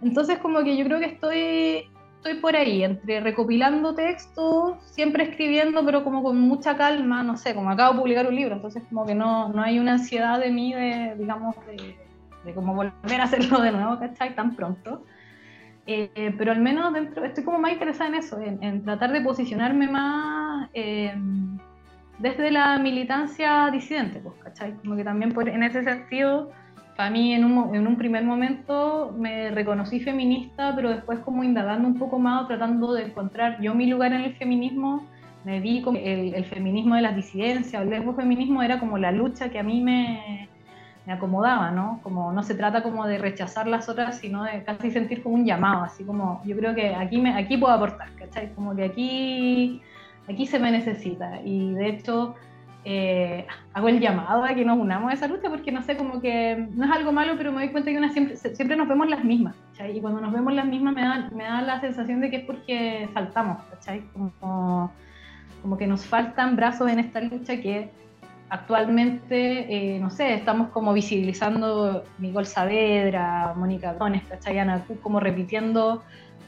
Entonces 0.00 0.38
como 0.38 0.62
que 0.62 0.76
yo 0.76 0.84
creo 0.84 1.00
que 1.00 1.06
estoy, 1.06 1.90
estoy 2.18 2.34
por 2.40 2.54
ahí, 2.54 2.84
entre 2.84 3.18
recopilando 3.18 3.92
textos, 3.92 4.76
siempre 4.84 5.24
escribiendo, 5.24 5.84
pero 5.84 6.04
como 6.04 6.22
con 6.22 6.38
mucha 6.38 6.76
calma, 6.76 7.24
no 7.24 7.36
sé, 7.36 7.56
como 7.56 7.70
acabo 7.70 7.94
de 7.94 8.00
publicar 8.02 8.28
un 8.28 8.36
libro, 8.36 8.54
entonces 8.54 8.84
como 8.88 9.04
que 9.04 9.16
no, 9.16 9.48
no 9.48 9.62
hay 9.62 9.80
una 9.80 9.94
ansiedad 9.94 10.38
de 10.38 10.52
mí 10.52 10.72
de, 10.72 11.16
digamos, 11.18 11.56
de, 11.66 11.96
de 12.44 12.54
como 12.54 12.72
volver 12.72 13.20
a 13.20 13.24
hacerlo 13.24 13.60
de 13.60 13.72
nuevo, 13.72 13.98
¿cachai? 13.98 14.36
Tan 14.36 14.54
pronto. 14.54 15.02
Eh, 15.88 16.32
pero 16.38 16.52
al 16.52 16.60
menos 16.60 16.92
dentro, 16.92 17.24
estoy 17.24 17.42
como 17.42 17.58
más 17.58 17.72
interesada 17.72 18.10
en 18.10 18.14
eso, 18.14 18.40
en, 18.40 18.84
tratar 18.84 19.10
de 19.10 19.22
posicionarme 19.22 19.88
más... 19.88 20.70
Eh, 20.72 21.12
desde 22.18 22.50
la 22.50 22.78
militancia 22.78 23.68
disidente, 23.70 24.20
pues, 24.20 24.34
¿cachai? 24.42 24.72
Como 24.74 24.96
que 24.96 25.04
también 25.04 25.32
por, 25.32 25.48
en 25.48 25.62
ese 25.62 25.82
sentido, 25.82 26.50
para 26.96 27.10
mí 27.10 27.34
en 27.34 27.44
un, 27.44 27.74
en 27.74 27.86
un, 27.86 27.96
primer 27.96 28.24
momento 28.24 29.14
me 29.18 29.50
reconocí 29.50 30.00
feminista, 30.00 30.72
pero 30.76 30.90
después 30.90 31.18
como 31.20 31.42
indagando 31.42 31.88
un 31.88 31.98
poco 31.98 32.18
más, 32.18 32.46
tratando 32.46 32.92
de 32.94 33.06
encontrar 33.06 33.60
yo 33.60 33.74
mi 33.74 33.86
lugar 33.86 34.12
en 34.12 34.22
el 34.22 34.34
feminismo, 34.36 35.04
me 35.44 35.60
vi 35.60 35.82
como 35.82 35.98
el, 35.98 36.34
el 36.34 36.44
feminismo 36.44 36.94
de 36.94 37.02
las 37.02 37.16
disidencias, 37.16 37.82
el 37.82 37.90
lesbo 37.90 38.14
feminismo 38.14 38.62
era 38.62 38.78
como 38.78 38.96
la 38.96 39.12
lucha 39.12 39.50
que 39.50 39.58
a 39.58 39.62
mí 39.62 39.80
me, 39.80 40.48
me 41.06 41.12
acomodaba, 41.12 41.70
¿no? 41.70 42.00
Como 42.02 42.32
no 42.32 42.42
se 42.42 42.54
trata 42.54 42.82
como 42.82 43.06
de 43.06 43.18
rechazar 43.18 43.66
las 43.66 43.88
otras, 43.88 44.18
sino 44.18 44.44
de 44.44 44.64
casi 44.64 44.90
sentir 44.90 45.22
como 45.22 45.34
un 45.34 45.44
llamado, 45.44 45.84
así 45.84 46.04
como 46.04 46.40
yo 46.44 46.56
creo 46.56 46.74
que 46.74 46.94
aquí, 46.94 47.18
me, 47.18 47.34
aquí 47.34 47.58
puedo 47.58 47.74
aportar, 47.74 48.08
¿cachai? 48.16 48.52
Como 48.54 48.74
que 48.74 48.84
aquí, 48.84 49.82
aquí 50.28 50.46
se 50.46 50.58
me 50.58 50.70
necesita 50.70 51.40
y 51.44 51.74
de 51.74 51.88
hecho 51.88 52.34
eh, 52.86 53.46
hago 53.72 53.88
el 53.88 53.98
llamado 53.98 54.44
a 54.44 54.54
que 54.54 54.64
nos 54.64 54.78
unamos 54.78 55.10
a 55.10 55.14
esa 55.14 55.26
lucha 55.26 55.48
porque 55.48 55.72
no 55.72 55.82
sé, 55.82 55.96
como 55.96 56.20
que 56.20 56.68
no 56.74 56.84
es 56.84 56.90
algo 56.90 57.12
malo, 57.12 57.34
pero 57.38 57.50
me 57.50 57.60
doy 57.60 57.70
cuenta 57.70 57.90
que 57.90 57.96
una 57.96 58.10
siempre, 58.10 58.36
siempre 58.36 58.76
nos 58.76 58.86
vemos 58.88 59.08
las 59.08 59.24
mismas, 59.24 59.56
¿cachai? 59.70 59.96
Y 59.96 60.00
cuando 60.02 60.20
nos 60.20 60.32
vemos 60.32 60.52
las 60.52 60.66
mismas 60.66 60.94
me 60.94 61.00
da, 61.00 61.30
me 61.34 61.44
da 61.44 61.62
la 61.62 61.80
sensación 61.80 62.20
de 62.20 62.30
que 62.30 62.36
es 62.36 62.44
porque 62.44 63.08
faltamos, 63.14 63.62
¿cachai? 63.70 64.02
Como, 64.12 64.92
como 65.62 65.78
que 65.78 65.86
nos 65.86 66.04
faltan 66.04 66.56
brazos 66.56 66.90
en 66.90 66.98
esta 66.98 67.22
lucha 67.22 67.56
que 67.56 67.90
actualmente, 68.50 69.94
eh, 69.94 69.98
no 69.98 70.10
sé, 70.10 70.34
estamos 70.34 70.68
como 70.68 70.92
visibilizando 70.92 72.04
Miguel 72.18 72.44
Saavedra, 72.44 73.54
Mónica 73.56 73.94
Dones, 73.94 74.24
¿cachai? 74.24 74.58
Ana 74.58 74.84
como 75.02 75.20
repitiendo 75.20 76.02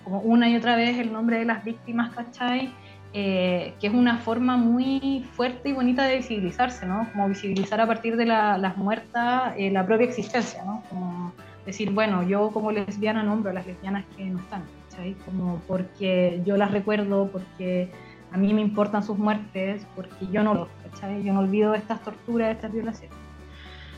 como 0.05 0.21
una 0.21 0.51
y 0.51 0.57
otra 0.57 0.77
vez 0.77 0.99
el 0.99 1.13
nombre 1.13 1.39
de 1.39 1.47
las 1.47 1.65
víctimas, 1.65 2.15
¿cachai? 2.15 2.73
Eh, 3.13 3.73
que 3.81 3.87
es 3.87 3.95
una 3.95 4.19
forma 4.19 4.57
muy 4.57 5.27
fuerte 5.33 5.71
y 5.71 5.73
bonita 5.73 6.05
de 6.05 6.19
visibilizarse, 6.19 6.87
¿no? 6.87 7.09
Como 7.13 7.29
visibilizar 7.29 7.81
a 7.81 7.87
partir 7.87 8.17
de 8.17 8.27
las 8.27 8.77
muertas 8.77 9.55
eh, 9.57 9.71
la 9.71 9.87
propia 9.87 10.07
existencia, 10.07 10.63
¿no? 10.65 10.83
Como 10.91 11.33
decir, 11.65 11.91
bueno, 11.93 12.23
yo 12.23 12.51
como 12.51 12.71
lesbiana 12.73 13.23
nombro 13.23 13.51
a 13.51 13.55
las 13.55 13.67
lesbianas 13.67 14.05
que 14.17 14.25
no 14.27 14.39
están, 14.39 14.65
¿cachai? 14.91 15.15
Como 15.25 15.63
porque 15.67 16.43
yo 16.45 16.57
las 16.57 16.71
recuerdo, 16.73 17.31
porque 17.33 17.91
a 18.33 18.37
mí 18.37 18.53
me 18.53 18.61
importan 18.61 19.03
sus 19.03 19.17
muertes, 19.17 19.87
porque 19.95 20.27
yo 20.31 20.43
no 20.43 20.53
lo, 20.53 20.69
¿cachai? 20.83 21.23
Yo 21.23 21.33
no 21.33 21.41
olvido 21.41 21.75
estas 21.75 22.03
torturas, 22.03 22.55
estas 22.55 22.73
violaciones. 22.73 23.17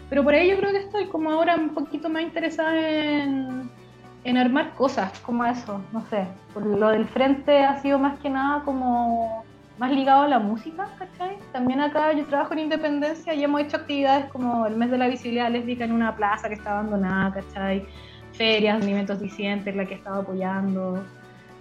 Pero 0.09 0.25
por 0.25 0.35
ahí 0.35 0.49
yo 0.49 0.57
creo 0.57 0.71
que 0.71 0.79
estoy 0.79 1.07
como 1.07 1.31
ahora 1.31 1.57
un 1.57 1.71
poquito 1.71 2.09
más 2.09 2.23
interesada 2.23 3.23
en, 3.23 3.69
en 4.29 4.37
armar 4.37 4.75
cosas 4.75 5.19
como 5.21 5.45
eso, 5.45 5.81
no 5.93 6.05
sé. 6.11 6.27
lo 6.55 6.91
del 6.91 7.07
frente 7.07 7.65
ha 7.65 7.81
sido 7.81 7.99
más 7.99 8.19
que 8.21 8.29
nada 8.29 8.63
como 8.65 9.45
más 9.79 9.91
ligado 9.93 10.23
a 10.23 10.29
la 10.29 10.39
música, 10.39 10.89
¿cachai? 10.99 11.39
También 11.53 11.81
acá 11.81 12.13
yo 12.13 12.27
trabajo 12.27 12.53
en 12.53 12.61
Independencia 12.61 13.33
y 13.33 13.45
hemos 13.45 13.61
hecho 13.63 13.77
actividades 13.77 14.27
como 14.27 14.67
el 14.67 14.77
mes 14.77 14.91
de 14.91 14.99
la 14.99 15.07
visibilidad 15.07 15.51
lésbica 15.51 15.85
en 15.85 15.93
una 15.93 16.15
plaza 16.17 16.49
que 16.49 16.55
está 16.55 16.73
abandonada, 16.73 17.33
¿cachai? 17.33 17.87
Ferias, 18.33 18.83
alimentos 18.83 19.21
disidentes, 19.21 19.75
la 19.75 19.85
que 19.85 19.95
estaba 19.95 20.19
apoyando. 20.19 21.03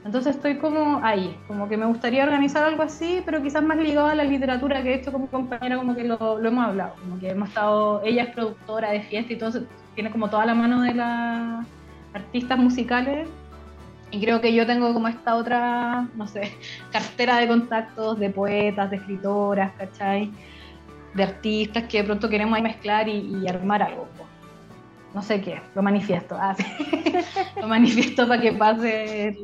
Entonces 0.03 0.35
estoy 0.35 0.57
como 0.57 0.99
ahí, 1.03 1.37
como 1.47 1.69
que 1.69 1.77
me 1.77 1.85
gustaría 1.85 2.23
organizar 2.23 2.63
algo 2.63 2.83
así, 2.83 3.21
pero 3.25 3.41
quizás 3.41 3.63
más 3.63 3.77
ligado 3.77 4.07
a 4.07 4.15
la 4.15 4.23
literatura 4.23 4.81
que 4.81 4.93
he 4.93 4.95
hecho 4.95 5.11
como 5.11 5.27
compañera, 5.27 5.77
como 5.77 5.95
que 5.95 6.03
lo, 6.03 6.17
lo 6.39 6.47
hemos 6.47 6.65
hablado, 6.65 6.95
como 7.01 7.19
que 7.19 7.29
hemos 7.29 7.49
estado, 7.49 8.01
ella 8.03 8.23
es 8.23 8.29
productora 8.33 8.91
de 8.91 9.01
fiesta 9.01 9.33
y 9.33 9.37
todo, 9.37 9.61
tiene 9.95 10.09
como 10.11 10.29
toda 10.29 10.45
la 10.45 10.55
mano 10.55 10.81
de 10.81 10.93
la 10.93 11.65
artistas 12.17 12.57
musicales 12.57 13.27
y 14.09 14.21
creo 14.21 14.39
que 14.39 14.53
yo 14.53 14.65
tengo 14.65 14.93
como 14.93 15.07
esta 15.07 15.35
otra, 15.35 16.07
no 16.15 16.27
sé, 16.27 16.53
cartera 16.91 17.37
de 17.37 17.47
contactos 17.47 18.19
de 18.19 18.29
poetas, 18.29 18.89
de 18.89 18.97
escritoras, 18.97 19.73
¿cachai? 19.77 20.31
De 21.13 21.23
artistas 21.23 21.83
que 21.85 21.99
de 21.99 22.03
pronto 22.03 22.29
queremos 22.29 22.55
ahí 22.55 22.61
mezclar 22.61 23.07
y, 23.07 23.47
armar 23.47 23.83
algo. 23.83 24.07
No 25.13 25.21
sé 25.21 25.41
qué, 25.41 25.59
lo 25.73 25.81
manifiesto. 25.81 26.37
Ah, 26.39 26.55
lo 27.61 27.67
manifiesto 27.67 28.27
para 28.27 28.41
que 28.41 28.53
pase. 28.53 29.37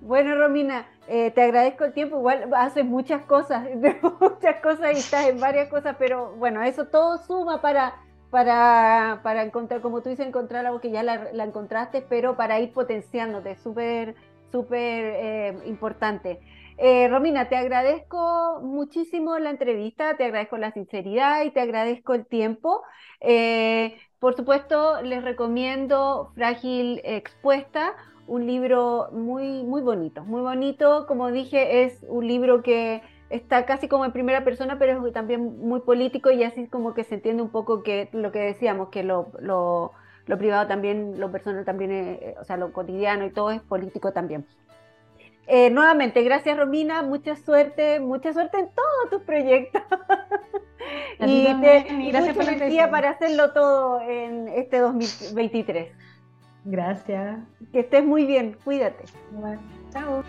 Bueno, 0.00 0.34
Romina, 0.34 0.86
eh, 1.08 1.30
te 1.30 1.42
agradezco 1.42 1.84
el 1.84 1.92
tiempo. 1.92 2.18
Igual 2.18 2.52
haces 2.54 2.84
muchas 2.84 3.24
cosas, 3.24 3.66
muchas 4.20 4.56
cosas 4.60 4.92
y 4.94 4.98
estás 4.98 5.28
en 5.28 5.40
varias 5.40 5.68
cosas, 5.68 5.96
pero 5.98 6.34
bueno, 6.36 6.62
eso 6.62 6.86
todo 6.86 7.18
suma 7.18 7.62
para 7.62 7.94
para, 8.32 9.20
para 9.22 9.42
encontrar, 9.42 9.82
como 9.82 10.00
tú 10.00 10.08
dices, 10.08 10.26
encontrar 10.26 10.64
algo 10.64 10.80
que 10.80 10.90
ya 10.90 11.02
la, 11.02 11.44
encontraste, 11.44 12.00
pero 12.00 12.34
para 12.34 12.60
ir 12.60 12.72
potenciándote, 12.72 13.56
súper, 13.56 14.14
súper 14.50 15.04
eh, 15.04 15.58
importante. 15.66 16.40
Eh, 16.78 17.08
Romina, 17.08 17.50
te 17.50 17.56
agradezco 17.56 18.60
muchísimo 18.62 19.38
la 19.38 19.50
entrevista, 19.50 20.16
te 20.16 20.24
agradezco 20.24 20.56
la 20.56 20.72
sinceridad 20.72 21.44
y 21.44 21.50
te 21.50 21.60
agradezco 21.60 22.14
el 22.14 22.24
tiempo. 22.24 22.80
Eh, 23.20 23.98
por 24.18 24.34
supuesto, 24.34 25.02
les 25.02 25.22
recomiendo 25.22 26.32
Frágil 26.34 27.02
Expuesta, 27.04 27.94
un 28.26 28.46
libro 28.46 29.10
muy, 29.12 29.62
muy 29.62 29.82
bonito, 29.82 30.24
muy 30.24 30.40
bonito. 30.40 31.04
Como 31.06 31.30
dije, 31.30 31.84
es 31.84 32.02
un 32.08 32.26
libro 32.26 32.62
que 32.62 33.02
está 33.32 33.64
casi 33.66 33.88
como 33.88 34.04
en 34.04 34.12
primera 34.12 34.44
persona, 34.44 34.78
pero 34.78 35.06
es 35.06 35.12
también 35.12 35.58
muy 35.60 35.80
político 35.80 36.30
y 36.30 36.44
así 36.44 36.66
como 36.68 36.94
que 36.94 37.04
se 37.04 37.16
entiende 37.16 37.42
un 37.42 37.50
poco 37.50 37.82
que 37.82 38.08
lo 38.12 38.30
que 38.30 38.40
decíamos, 38.40 38.90
que 38.90 39.02
lo, 39.02 39.32
lo, 39.40 39.92
privado 40.38 40.68
también, 40.68 41.18
lo 41.18 41.32
personal 41.32 41.64
también, 41.64 41.90
eh, 41.92 42.34
o 42.40 42.44
sea, 42.44 42.56
lo 42.56 42.72
cotidiano 42.72 43.24
y 43.24 43.30
todo 43.30 43.50
es 43.50 43.60
político 43.62 44.12
también. 44.12 44.46
Eh, 45.46 45.70
nuevamente, 45.70 46.22
gracias 46.22 46.56
Romina, 46.56 47.02
mucha 47.02 47.34
suerte, 47.34 47.98
mucha 47.98 48.32
suerte 48.32 48.58
en 48.58 48.68
todos 48.68 49.10
tus 49.10 49.22
proyectos. 49.22 49.82
y, 51.20 51.44
gracias 52.10 52.36
por 52.36 52.44
la 52.44 52.90
para 52.90 53.10
hacerlo 53.10 53.52
todo 53.52 54.00
en 54.02 54.48
este 54.48 54.78
2023. 54.78 55.92
Gracias. 56.64 57.38
Que 57.72 57.80
estés 57.80 58.04
muy 58.04 58.24
bien, 58.24 58.56
cuídate. 58.64 59.04
Chao. 59.90 60.22